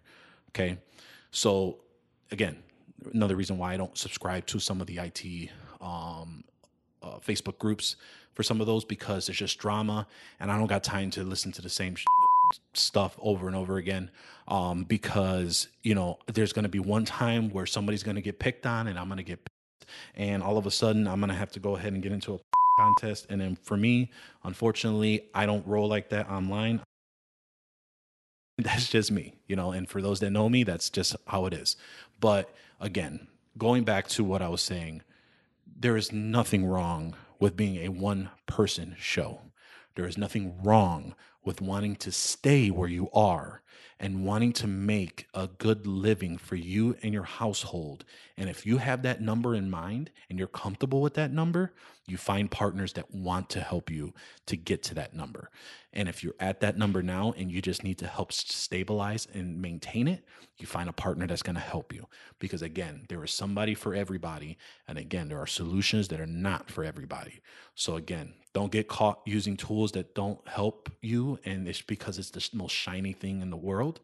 okay? 0.49 0.77
So 1.31 1.79
again 2.31 2.57
another 3.13 3.37
reason 3.37 3.57
why 3.57 3.73
i 3.73 3.77
don't 3.77 3.97
subscribe 3.97 4.45
to 4.45 4.59
some 4.59 4.81
of 4.81 4.87
the 4.87 4.97
it 4.97 5.49
um, 5.81 6.43
uh, 7.01 7.17
facebook 7.19 7.57
groups 7.57 7.95
for 8.39 8.43
some 8.43 8.61
of 8.61 8.67
those 8.67 8.85
because 8.85 9.25
there's 9.25 9.37
just 9.37 9.57
drama, 9.59 10.07
and 10.39 10.49
I 10.49 10.57
don't 10.57 10.67
got 10.67 10.81
time 10.81 11.09
to 11.11 11.25
listen 11.25 11.51
to 11.51 11.61
the 11.61 11.67
same 11.67 11.93
sh- 11.95 12.05
stuff 12.73 13.17
over 13.19 13.47
and 13.47 13.55
over 13.55 13.75
again 13.75 14.09
um, 14.47 14.85
because 14.85 15.67
you 15.83 15.93
know 15.93 16.19
there's 16.25 16.53
going 16.53 16.63
to 16.63 16.69
be 16.69 16.79
one 16.79 17.03
time 17.03 17.49
where 17.49 17.65
somebody's 17.65 18.01
going 18.01 18.15
to 18.15 18.21
get 18.21 18.39
picked 18.39 18.65
on 18.65 18.87
and 18.87 18.97
I'm 18.97 19.07
going 19.07 19.17
to 19.17 19.23
get 19.23 19.39
pissed, 19.43 19.89
and 20.15 20.41
all 20.41 20.57
of 20.57 20.65
a 20.65 20.71
sudden 20.71 21.05
I'm 21.05 21.19
going 21.19 21.27
to 21.27 21.35
have 21.35 21.51
to 21.51 21.59
go 21.59 21.75
ahead 21.75 21.91
and 21.91 22.01
get 22.01 22.13
into 22.13 22.35
a 22.35 22.39
contest 22.79 23.27
and 23.29 23.41
then 23.41 23.57
for 23.61 23.75
me 23.75 24.09
unfortunately 24.45 25.25
I 25.33 25.45
don't 25.45 25.67
roll 25.67 25.89
like 25.89 26.07
that 26.11 26.29
online 26.29 26.79
that's 28.63 28.89
just 28.89 29.11
me 29.11 29.35
you 29.47 29.55
know 29.55 29.71
and 29.71 29.89
for 29.89 30.01
those 30.01 30.19
that 30.19 30.31
know 30.31 30.49
me 30.49 30.63
that's 30.63 30.89
just 30.89 31.15
how 31.27 31.45
it 31.45 31.53
is. 31.53 31.75
But 32.19 32.53
again 32.79 33.27
going 33.57 33.83
back 33.83 34.07
to 34.09 34.23
what 34.23 34.41
I 34.41 34.49
was 34.49 34.61
saying 34.61 35.03
there 35.81 35.95
is 35.95 36.11
nothing 36.11 36.65
wrong 36.65 37.15
with 37.39 37.55
being 37.55 37.77
a 37.77 37.89
one 37.89 38.29
person 38.45 38.95
show. 38.99 39.41
There 39.95 40.05
is 40.05 40.17
nothing 40.17 40.61
wrong 40.61 41.15
with 41.43 41.61
wanting 41.61 41.95
to 41.97 42.11
stay 42.11 42.69
where 42.69 42.89
you 42.89 43.09
are 43.13 43.61
and 43.99 44.23
wanting 44.23 44.53
to 44.53 44.67
make 44.67 45.27
a 45.33 45.47
good 45.47 45.85
living 45.85 46.37
for 46.37 46.55
you 46.55 46.95
and 47.03 47.13
your 47.13 47.23
household. 47.23 48.05
And 48.37 48.49
if 48.49 48.65
you 48.65 48.77
have 48.77 49.01
that 49.03 49.21
number 49.21 49.53
in 49.55 49.69
mind 49.69 50.09
and 50.29 50.39
you're 50.39 50.47
comfortable 50.47 51.01
with 51.01 51.15
that 51.15 51.31
number, 51.31 51.73
you 52.07 52.17
find 52.17 52.49
partners 52.49 52.93
that 52.93 53.13
want 53.13 53.49
to 53.51 53.61
help 53.61 53.91
you 53.91 54.13
to 54.45 54.55
get 54.55 54.83
to 54.83 54.95
that 54.95 55.13
number. 55.13 55.51
And 55.91 56.07
if 56.07 56.23
you're 56.23 56.35
at 56.39 56.61
that 56.61 56.77
number 56.77 57.03
now 57.03 57.33
and 57.37 57.51
you 57.51 57.61
just 57.61 57.83
need 57.83 57.97
to 57.99 58.07
help 58.07 58.31
stabilize 58.31 59.27
and 59.33 59.61
maintain 59.61 60.07
it, 60.07 60.23
you 60.57 60.65
find 60.65 60.89
a 60.89 60.93
partner 60.93 61.27
that's 61.27 61.43
going 61.43 61.55
to 61.55 61.61
help 61.61 61.93
you. 61.93 62.07
Because 62.39 62.61
again, 62.61 63.05
there 63.09 63.23
is 63.23 63.31
somebody 63.31 63.75
for 63.75 63.93
everybody. 63.93 64.57
And 64.87 64.97
again, 64.97 65.27
there 65.27 65.39
are 65.39 65.47
solutions 65.47 66.07
that 66.07 66.21
are 66.21 66.25
not 66.25 66.71
for 66.71 66.83
everybody. 66.83 67.41
So 67.75 67.95
again, 67.95 68.33
don't 68.53 68.71
get 68.71 68.87
caught 68.87 69.21
using 69.25 69.55
tools 69.55 69.91
that 69.91 70.15
don't 70.15 70.45
help 70.47 70.89
you 71.01 71.28
and 71.45 71.67
it's 71.67 71.81
because 71.81 72.17
it's 72.17 72.31
the 72.31 72.49
most 72.53 72.73
shiny 72.73 73.13
thing 73.13 73.41
in 73.41 73.49
the 73.49 73.57
world. 73.57 73.99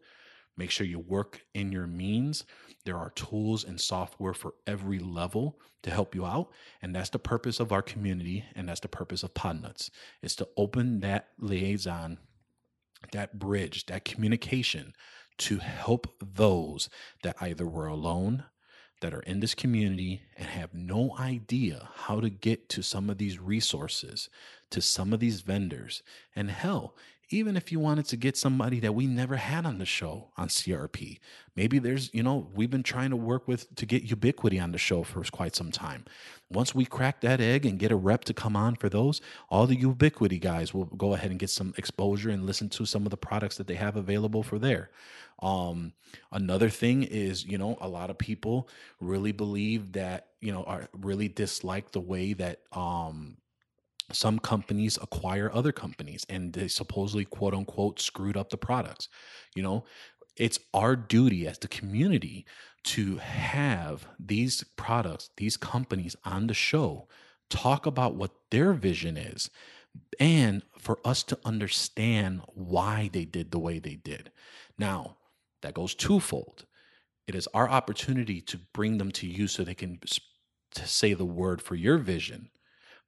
Make 0.56 0.70
sure 0.70 0.86
you 0.86 0.98
work 0.98 1.42
in 1.54 1.70
your 1.70 1.86
means. 1.86 2.44
There 2.84 2.96
are 2.96 3.10
tools 3.10 3.64
and 3.64 3.80
software 3.80 4.32
for 4.32 4.54
every 4.66 4.98
level 4.98 5.60
to 5.82 5.90
help 5.90 6.14
you 6.14 6.24
out. 6.24 6.50
And 6.80 6.94
that's 6.94 7.10
the 7.10 7.18
purpose 7.18 7.60
of 7.60 7.72
our 7.72 7.82
community. 7.82 8.44
And 8.54 8.68
that's 8.68 8.80
the 8.80 8.88
purpose 8.88 9.22
of 9.22 9.34
Podnutz 9.34 9.90
is 10.22 10.34
to 10.36 10.48
open 10.56 11.00
that 11.00 11.28
liaison, 11.38 12.18
that 13.12 13.38
bridge, 13.38 13.86
that 13.86 14.04
communication 14.06 14.94
to 15.38 15.58
help 15.58 16.06
those 16.20 16.88
that 17.22 17.36
either 17.40 17.66
were 17.66 17.86
alone, 17.86 18.44
that 19.02 19.12
are 19.12 19.20
in 19.20 19.40
this 19.40 19.54
community 19.54 20.22
and 20.38 20.46
have 20.48 20.72
no 20.72 21.14
idea 21.18 21.90
how 21.94 22.20
to 22.20 22.30
get 22.30 22.70
to 22.70 22.82
some 22.82 23.10
of 23.10 23.18
these 23.18 23.38
resources, 23.38 24.30
to 24.70 24.80
some 24.80 25.12
of 25.12 25.20
these 25.20 25.42
vendors. 25.42 26.02
And 26.34 26.50
hell, 26.50 26.96
even 27.28 27.56
if 27.56 27.72
you 27.72 27.80
wanted 27.80 28.06
to 28.06 28.16
get 28.16 28.36
somebody 28.36 28.78
that 28.80 28.94
we 28.94 29.06
never 29.06 29.36
had 29.36 29.66
on 29.66 29.78
the 29.78 29.84
show 29.84 30.30
on 30.36 30.46
CRP, 30.46 31.18
maybe 31.56 31.78
there's, 31.80 32.12
you 32.14 32.22
know, 32.22 32.48
we've 32.54 32.70
been 32.70 32.84
trying 32.84 33.10
to 33.10 33.16
work 33.16 33.48
with 33.48 33.74
to 33.76 33.86
get 33.86 34.06
Ubiquiti 34.06 34.62
on 34.62 34.70
the 34.70 34.78
show 34.78 35.02
for 35.02 35.24
quite 35.24 35.56
some 35.56 35.72
time. 35.72 36.04
Once 36.50 36.72
we 36.72 36.84
crack 36.84 37.20
that 37.20 37.40
egg 37.40 37.66
and 37.66 37.80
get 37.80 37.90
a 37.90 37.96
rep 37.96 38.22
to 38.24 38.34
come 38.34 38.54
on 38.54 38.76
for 38.76 38.88
those, 38.88 39.20
all 39.50 39.66
the 39.66 39.76
Ubiquiti 39.76 40.40
guys 40.40 40.72
will 40.72 40.84
go 40.84 41.14
ahead 41.14 41.30
and 41.30 41.40
get 41.40 41.50
some 41.50 41.74
exposure 41.76 42.30
and 42.30 42.46
listen 42.46 42.68
to 42.68 42.86
some 42.86 43.04
of 43.04 43.10
the 43.10 43.16
products 43.16 43.56
that 43.56 43.66
they 43.66 43.74
have 43.74 43.96
available 43.96 44.44
for 44.44 44.58
there. 44.60 44.90
Um, 45.42 45.92
another 46.30 46.70
thing 46.70 47.02
is, 47.02 47.44
you 47.44 47.58
know, 47.58 47.76
a 47.80 47.88
lot 47.88 48.08
of 48.10 48.18
people 48.18 48.68
really 49.00 49.32
believe 49.32 49.92
that, 49.92 50.28
you 50.40 50.52
know, 50.52 50.62
are 50.62 50.88
really 50.96 51.28
dislike 51.28 51.90
the 51.90 52.00
way 52.00 52.34
that 52.34 52.60
um 52.72 53.36
some 54.12 54.38
companies 54.38 54.98
acquire 55.02 55.50
other 55.52 55.72
companies 55.72 56.24
and 56.28 56.52
they 56.52 56.68
supposedly 56.68 57.24
quote 57.24 57.54
unquote 57.54 58.00
screwed 58.00 58.36
up 58.36 58.50
the 58.50 58.56
products 58.56 59.08
you 59.54 59.62
know? 59.62 59.84
It's 60.36 60.58
our 60.74 60.96
duty 60.96 61.46
as 61.46 61.58
the 61.58 61.68
community 61.68 62.44
to 62.84 63.16
have 63.16 64.06
these 64.20 64.62
products 64.76 65.30
these 65.36 65.56
companies 65.56 66.14
on 66.24 66.46
the 66.46 66.54
show 66.54 67.08
talk 67.50 67.86
about 67.86 68.14
what 68.14 68.32
their 68.50 68.72
vision 68.72 69.16
is 69.16 69.50
and 70.20 70.62
for 70.78 70.98
us 71.04 71.22
to 71.24 71.38
understand 71.44 72.42
why 72.48 73.10
they 73.12 73.24
did 73.24 73.50
the 73.50 73.58
way 73.58 73.78
they 73.78 73.94
did. 73.94 74.30
Now 74.78 75.16
that 75.62 75.74
goes 75.74 75.94
twofold. 75.94 76.66
It 77.26 77.34
is 77.34 77.48
our 77.54 77.68
opportunity 77.68 78.40
to 78.42 78.58
bring 78.72 78.98
them 78.98 79.10
to 79.12 79.26
you 79.26 79.48
so 79.48 79.64
they 79.64 79.74
can 79.74 79.98
to 80.74 80.86
say 80.86 81.14
the 81.14 81.24
word 81.24 81.62
for 81.62 81.74
your 81.74 81.98
vision 81.98 82.50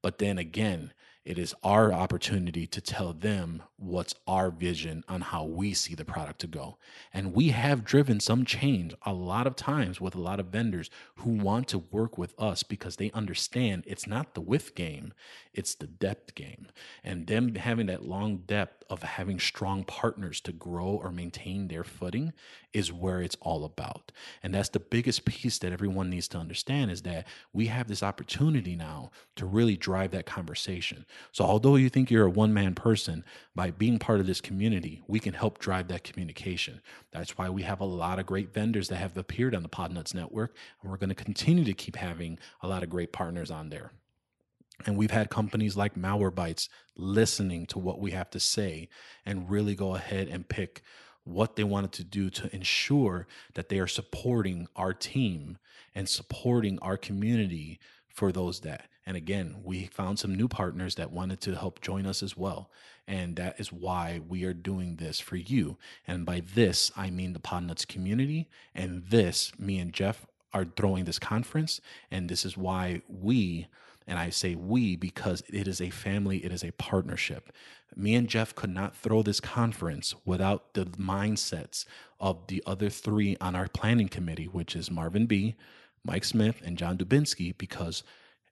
but 0.08 0.16
then 0.16 0.38
again, 0.38 0.90
it 1.28 1.38
is 1.38 1.54
our 1.62 1.92
opportunity 1.92 2.66
to 2.66 2.80
tell 2.80 3.12
them 3.12 3.62
what's 3.76 4.14
our 4.26 4.50
vision 4.50 5.04
on 5.08 5.20
how 5.20 5.44
we 5.44 5.74
see 5.74 5.94
the 5.94 6.04
product 6.04 6.40
to 6.40 6.46
go. 6.46 6.78
And 7.12 7.34
we 7.34 7.50
have 7.50 7.84
driven 7.84 8.18
some 8.18 8.46
change 8.46 8.94
a 9.04 9.12
lot 9.12 9.46
of 9.46 9.54
times 9.54 10.00
with 10.00 10.14
a 10.14 10.20
lot 10.20 10.40
of 10.40 10.46
vendors 10.46 10.88
who 11.16 11.32
want 11.32 11.68
to 11.68 11.78
work 11.78 12.16
with 12.16 12.34
us 12.40 12.62
because 12.62 12.96
they 12.96 13.10
understand 13.10 13.84
it's 13.86 14.06
not 14.06 14.32
the 14.32 14.40
width 14.40 14.74
game, 14.74 15.12
it's 15.52 15.74
the 15.74 15.86
depth 15.86 16.34
game. 16.34 16.68
And 17.04 17.26
them 17.26 17.54
having 17.56 17.86
that 17.88 18.06
long 18.06 18.38
depth 18.38 18.84
of 18.88 19.02
having 19.02 19.38
strong 19.38 19.84
partners 19.84 20.40
to 20.40 20.52
grow 20.52 20.98
or 21.02 21.12
maintain 21.12 21.68
their 21.68 21.84
footing 21.84 22.32
is 22.72 22.92
where 22.92 23.20
it's 23.20 23.36
all 23.40 23.64
about. 23.64 24.12
And 24.42 24.54
that's 24.54 24.70
the 24.70 24.80
biggest 24.80 25.26
piece 25.26 25.58
that 25.58 25.72
everyone 25.72 26.08
needs 26.08 26.28
to 26.28 26.38
understand 26.38 26.90
is 26.90 27.02
that 27.02 27.26
we 27.52 27.66
have 27.66 27.86
this 27.86 28.02
opportunity 28.02 28.76
now 28.76 29.10
to 29.36 29.44
really 29.44 29.76
drive 29.76 30.10
that 30.12 30.26
conversation. 30.26 31.04
So, 31.32 31.44
although 31.44 31.76
you 31.76 31.88
think 31.88 32.10
you're 32.10 32.26
a 32.26 32.30
one 32.30 32.52
man 32.52 32.74
person, 32.74 33.24
by 33.54 33.70
being 33.70 33.98
part 33.98 34.20
of 34.20 34.26
this 34.26 34.40
community, 34.40 35.02
we 35.06 35.20
can 35.20 35.34
help 35.34 35.58
drive 35.58 35.88
that 35.88 36.04
communication. 36.04 36.80
That's 37.12 37.36
why 37.36 37.50
we 37.50 37.62
have 37.62 37.80
a 37.80 37.84
lot 37.84 38.18
of 38.18 38.26
great 38.26 38.52
vendors 38.52 38.88
that 38.88 38.96
have 38.96 39.16
appeared 39.16 39.54
on 39.54 39.62
the 39.62 39.68
Podnutz 39.68 40.14
network, 40.14 40.56
and 40.82 40.90
we're 40.90 40.98
going 40.98 41.08
to 41.08 41.14
continue 41.14 41.64
to 41.64 41.74
keep 41.74 41.96
having 41.96 42.38
a 42.62 42.68
lot 42.68 42.82
of 42.82 42.90
great 42.90 43.12
partners 43.12 43.50
on 43.50 43.70
there. 43.70 43.92
And 44.86 44.96
we've 44.96 45.10
had 45.10 45.30
companies 45.30 45.76
like 45.76 45.96
Malwarebytes 45.96 46.68
listening 46.96 47.66
to 47.66 47.78
what 47.78 48.00
we 48.00 48.12
have 48.12 48.30
to 48.30 48.40
say 48.40 48.88
and 49.26 49.50
really 49.50 49.74
go 49.74 49.96
ahead 49.96 50.28
and 50.28 50.48
pick 50.48 50.82
what 51.24 51.56
they 51.56 51.64
wanted 51.64 51.92
to 51.92 52.04
do 52.04 52.30
to 52.30 52.54
ensure 52.54 53.26
that 53.54 53.68
they 53.68 53.78
are 53.78 53.86
supporting 53.86 54.66
our 54.76 54.94
team 54.94 55.58
and 55.94 56.08
supporting 56.08 56.78
our 56.78 56.96
community 56.96 57.78
for 58.08 58.32
those 58.32 58.60
that. 58.60 58.88
And 59.08 59.16
again, 59.16 59.56
we 59.64 59.86
found 59.86 60.18
some 60.18 60.34
new 60.34 60.48
partners 60.48 60.96
that 60.96 61.10
wanted 61.10 61.40
to 61.40 61.56
help 61.56 61.80
join 61.80 62.04
us 62.04 62.22
as 62.22 62.36
well. 62.36 62.68
And 63.06 63.36
that 63.36 63.58
is 63.58 63.72
why 63.72 64.20
we 64.28 64.44
are 64.44 64.52
doing 64.52 64.96
this 64.96 65.18
for 65.18 65.36
you. 65.36 65.78
And 66.06 66.26
by 66.26 66.42
this, 66.54 66.92
I 66.94 67.08
mean 67.08 67.32
the 67.32 67.38
Podnutz 67.38 67.88
community. 67.88 68.50
And 68.74 69.06
this, 69.06 69.50
me 69.58 69.78
and 69.78 69.94
Jeff 69.94 70.26
are 70.52 70.66
throwing 70.66 71.06
this 71.06 71.18
conference. 71.18 71.80
And 72.10 72.28
this 72.28 72.44
is 72.44 72.58
why 72.58 73.00
we, 73.08 73.68
and 74.06 74.18
I 74.18 74.28
say 74.28 74.54
we 74.54 74.94
because 74.94 75.42
it 75.48 75.66
is 75.66 75.80
a 75.80 75.88
family, 75.88 76.44
it 76.44 76.52
is 76.52 76.62
a 76.62 76.72
partnership. 76.72 77.50
Me 77.96 78.14
and 78.14 78.28
Jeff 78.28 78.54
could 78.54 78.68
not 78.68 78.94
throw 78.94 79.22
this 79.22 79.40
conference 79.40 80.14
without 80.26 80.74
the 80.74 80.84
mindsets 80.84 81.86
of 82.20 82.46
the 82.48 82.62
other 82.66 82.90
three 82.90 83.38
on 83.40 83.56
our 83.56 83.68
planning 83.68 84.08
committee, 84.08 84.48
which 84.48 84.76
is 84.76 84.90
Marvin 84.90 85.24
B., 85.24 85.54
Mike 86.04 86.24
Smith 86.24 86.60
and 86.62 86.76
John 86.76 86.98
Dubinsky 86.98 87.56
because, 87.56 88.02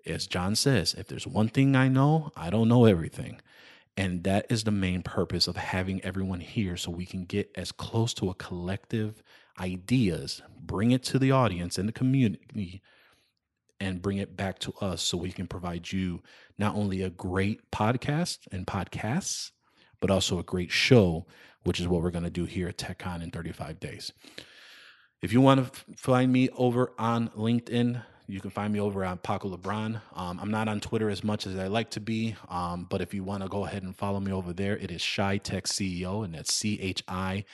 as 0.07 0.27
John 0.27 0.55
says, 0.55 0.95
if 0.95 1.09
there's 1.09 1.27
one 1.27 1.49
thing 1.49 1.75
I 1.77 1.89
know, 1.89 2.33
I 2.37 2.51
don't 2.51 2.69
know 2.69 2.85
everything. 2.85 3.41
And 3.97 4.25
that 4.25 4.47
is 4.51 4.65
the 4.65 4.71
main 4.71 5.03
purpose 5.03 5.49
of 5.49 5.57
having 5.57 6.03
everyone 6.03 6.41
here 6.41 6.77
so 6.77 6.91
we 6.91 7.07
can 7.07 7.25
get 7.25 7.51
as 7.55 7.73
close 7.73 8.13
to 8.15 8.29
a 8.29 8.35
collective 8.35 9.23
ideas, 9.59 10.43
bring 10.61 10.91
it 10.91 11.03
to 11.05 11.19
the 11.19 11.31
audience 11.31 11.79
and 11.79 11.89
the 11.89 11.93
community, 11.93 12.83
and 13.81 14.03
bring 14.03 14.19
it 14.19 14.37
back 14.37 14.59
to 14.61 14.73
us 14.81 15.03
so 15.03 15.17
we 15.17 15.33
can 15.33 15.47
provide 15.47 15.93
you 15.93 16.23
not 16.59 16.75
only 16.75 17.03
a 17.03 17.11
great 17.11 17.71
podcast 17.71 18.39
and 18.53 18.67
podcasts, 18.67 19.53
but 20.01 20.11
also 20.11 20.39
a 20.39 20.45
great 20.45 20.71
show, 20.71 21.27
which 21.65 21.81
is 21.81 21.89
what 21.89 22.03
we're 22.03 22.11
going 22.11 22.25
to 22.25 22.31
do 22.31 22.45
here 22.45 22.69
at 22.69 22.79
TechCon 22.79 23.23
in 23.23 23.31
35 23.31 23.81
days. 23.81 24.13
If 25.23 25.33
you 25.33 25.41
want 25.41 25.73
to 25.73 25.97
find 25.97 26.33
me 26.33 26.51
over 26.51 26.93
on 26.99 27.29
LinkedIn, 27.31 28.03
you 28.27 28.41
can 28.41 28.51
find 28.51 28.73
me 28.73 28.81
over 28.81 29.05
on 29.05 29.19
Paco 29.19 29.55
LeBron. 29.55 30.01
Um, 30.15 30.41
I'm 30.41 30.51
not 30.51 30.69
on 30.69 30.81
Twitter 30.81 31.09
as 31.11 31.23
much 31.23 31.47
as 31.47 31.57
I 31.57 31.67
like 31.69 31.91
to 31.91 32.01
be, 32.01 32.37
um, 32.49 32.87
but 32.89 33.01
if 33.01 33.15
you 33.15 33.25
want 33.25 33.43
to 33.43 33.49
go 33.49 33.65
ahead 33.65 33.83
and 33.83 33.97
follow 33.97 34.21
me 34.21 34.33
over 34.33 34.53
there, 34.53 34.77
it 34.77 34.91
is 34.91 35.01
Shy 35.01 35.39
Tech 35.39 35.65
CEO, 35.65 36.25
and 36.25 36.35
that's 36.35 36.53
C 36.53 36.79
H 36.81 37.03
I 37.09 37.45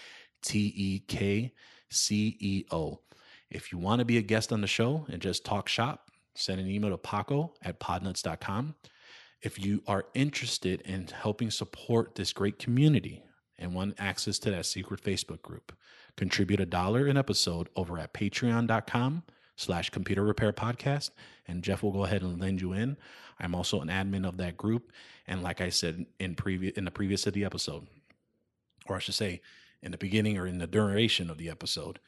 T 0.42 0.72
E 0.74 1.01
K 1.01 1.53
C 1.90 2.36
E 2.40 2.64
O. 2.70 3.01
If 3.51 3.70
you 3.70 3.78
want 3.78 3.99
to 3.99 4.05
be 4.05 4.16
a 4.18 4.22
guest 4.22 4.53
on 4.53 4.61
the 4.61 4.66
show 4.66 5.07
and 5.09 5.20
just 5.20 5.44
talk 5.44 5.68
shop, 5.68 6.11
send 6.34 6.61
an 6.61 6.68
email 6.68 6.90
to 6.90 6.99
Paco 6.99 7.53
at 7.62 7.78
podnutz.com. 7.80 8.74
If 9.42 9.62
you 9.62 9.82
are 9.86 10.07
interested 10.14 10.80
in 10.82 11.09
helping 11.09 11.51
support 11.51 12.14
this 12.14 12.32
great 12.32 12.59
community 12.59 13.22
and 13.59 13.74
want 13.74 13.96
access 13.99 14.38
to 14.40 14.51
that 14.53 14.66
secret 14.66 15.03
Facebook 15.03 15.42
group, 15.42 15.72
Contribute 16.16 16.61
a 16.61 16.66
dollar 16.66 17.07
an 17.07 17.16
episode 17.16 17.68
over 17.74 17.99
at 17.99 18.12
patreon.com 18.12 19.22
slash 19.62 19.90
computer 19.90 20.22
repair 20.22 20.52
podcast. 20.52 21.10
And 21.46 21.62
Jeff 21.62 21.82
will 21.82 21.92
go 21.92 22.04
ahead 22.04 22.22
and 22.22 22.40
lend 22.40 22.60
you 22.60 22.72
in. 22.72 22.96
I'm 23.40 23.54
also 23.54 23.80
an 23.80 23.88
admin 23.88 24.26
of 24.26 24.36
that 24.38 24.56
group. 24.56 24.92
And 25.26 25.42
like 25.42 25.60
I 25.60 25.70
said 25.70 26.06
in 26.18 26.34
previous 26.34 26.76
in 26.76 26.84
the 26.84 26.90
previous 26.90 27.26
of 27.26 27.32
the 27.32 27.44
episode, 27.44 27.86
or 28.86 28.96
I 28.96 28.98
should 28.98 29.14
say, 29.14 29.40
in 29.82 29.92
the 29.92 29.98
beginning 29.98 30.38
or 30.38 30.46
in 30.46 30.58
the 30.58 30.66
duration 30.66 31.30
of 31.30 31.38
the 31.38 31.48
episode, 31.50 31.98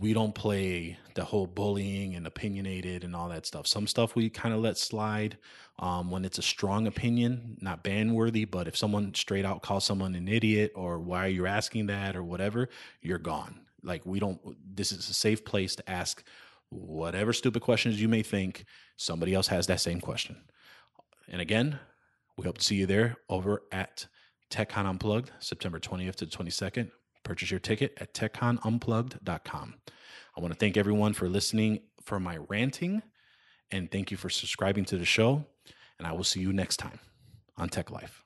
we 0.00 0.12
don't 0.12 0.34
play 0.34 0.98
the 1.14 1.24
whole 1.24 1.46
bullying 1.46 2.14
and 2.14 2.26
opinionated 2.26 3.04
and 3.04 3.16
all 3.16 3.28
that 3.28 3.46
stuff. 3.46 3.66
Some 3.66 3.86
stuff 3.86 4.14
we 4.14 4.30
kind 4.30 4.54
of 4.54 4.60
let 4.60 4.78
slide 4.78 5.38
um, 5.78 6.10
when 6.10 6.24
it's 6.24 6.38
a 6.38 6.42
strong 6.42 6.86
opinion, 6.86 7.56
not 7.60 7.82
ban 7.82 8.14
worthy. 8.14 8.44
But 8.44 8.68
if 8.68 8.76
someone 8.76 9.12
straight 9.14 9.44
out 9.44 9.62
calls 9.62 9.84
someone 9.84 10.14
an 10.14 10.28
idiot 10.28 10.72
or 10.74 10.98
why 10.98 11.26
are 11.26 11.30
you 11.30 11.46
asking 11.46 11.86
that 11.86 12.16
or 12.16 12.22
whatever, 12.22 12.68
you're 13.02 13.18
gone. 13.18 13.60
Like 13.82 14.04
we 14.06 14.20
don't. 14.20 14.40
This 14.76 14.92
is 14.92 15.08
a 15.08 15.14
safe 15.14 15.44
place 15.44 15.76
to 15.76 15.90
ask 15.90 16.22
whatever 16.70 17.32
stupid 17.32 17.62
questions 17.62 18.00
you 18.00 18.08
may 18.08 18.22
think. 18.22 18.64
Somebody 18.96 19.34
else 19.34 19.48
has 19.48 19.66
that 19.66 19.80
same 19.80 20.00
question. 20.00 20.36
And 21.28 21.40
again, 21.40 21.78
we 22.36 22.44
hope 22.44 22.58
to 22.58 22.64
see 22.64 22.76
you 22.76 22.86
there 22.86 23.16
over 23.28 23.62
at 23.72 24.06
TechCon 24.50 24.86
Unplugged, 24.86 25.32
September 25.40 25.80
20th 25.80 26.16
to 26.16 26.26
22nd. 26.26 26.90
Purchase 27.24 27.50
your 27.50 27.60
ticket 27.60 27.92
at 28.00 28.14
techconunplugged.com. 28.14 29.74
I 30.36 30.40
want 30.40 30.52
to 30.52 30.58
thank 30.58 30.76
everyone 30.76 31.12
for 31.12 31.28
listening 31.28 31.80
for 32.04 32.20
my 32.20 32.36
ranting 32.48 33.02
and 33.72 33.90
thank 33.90 34.10
you 34.10 34.16
for 34.16 34.30
subscribing 34.30 34.84
to 34.86 34.96
the 34.96 35.04
show. 35.04 35.44
And 35.98 36.06
I 36.06 36.12
will 36.12 36.24
see 36.24 36.40
you 36.40 36.52
next 36.52 36.76
time 36.76 37.00
on 37.56 37.68
Tech 37.68 37.90
Life. 37.90 38.25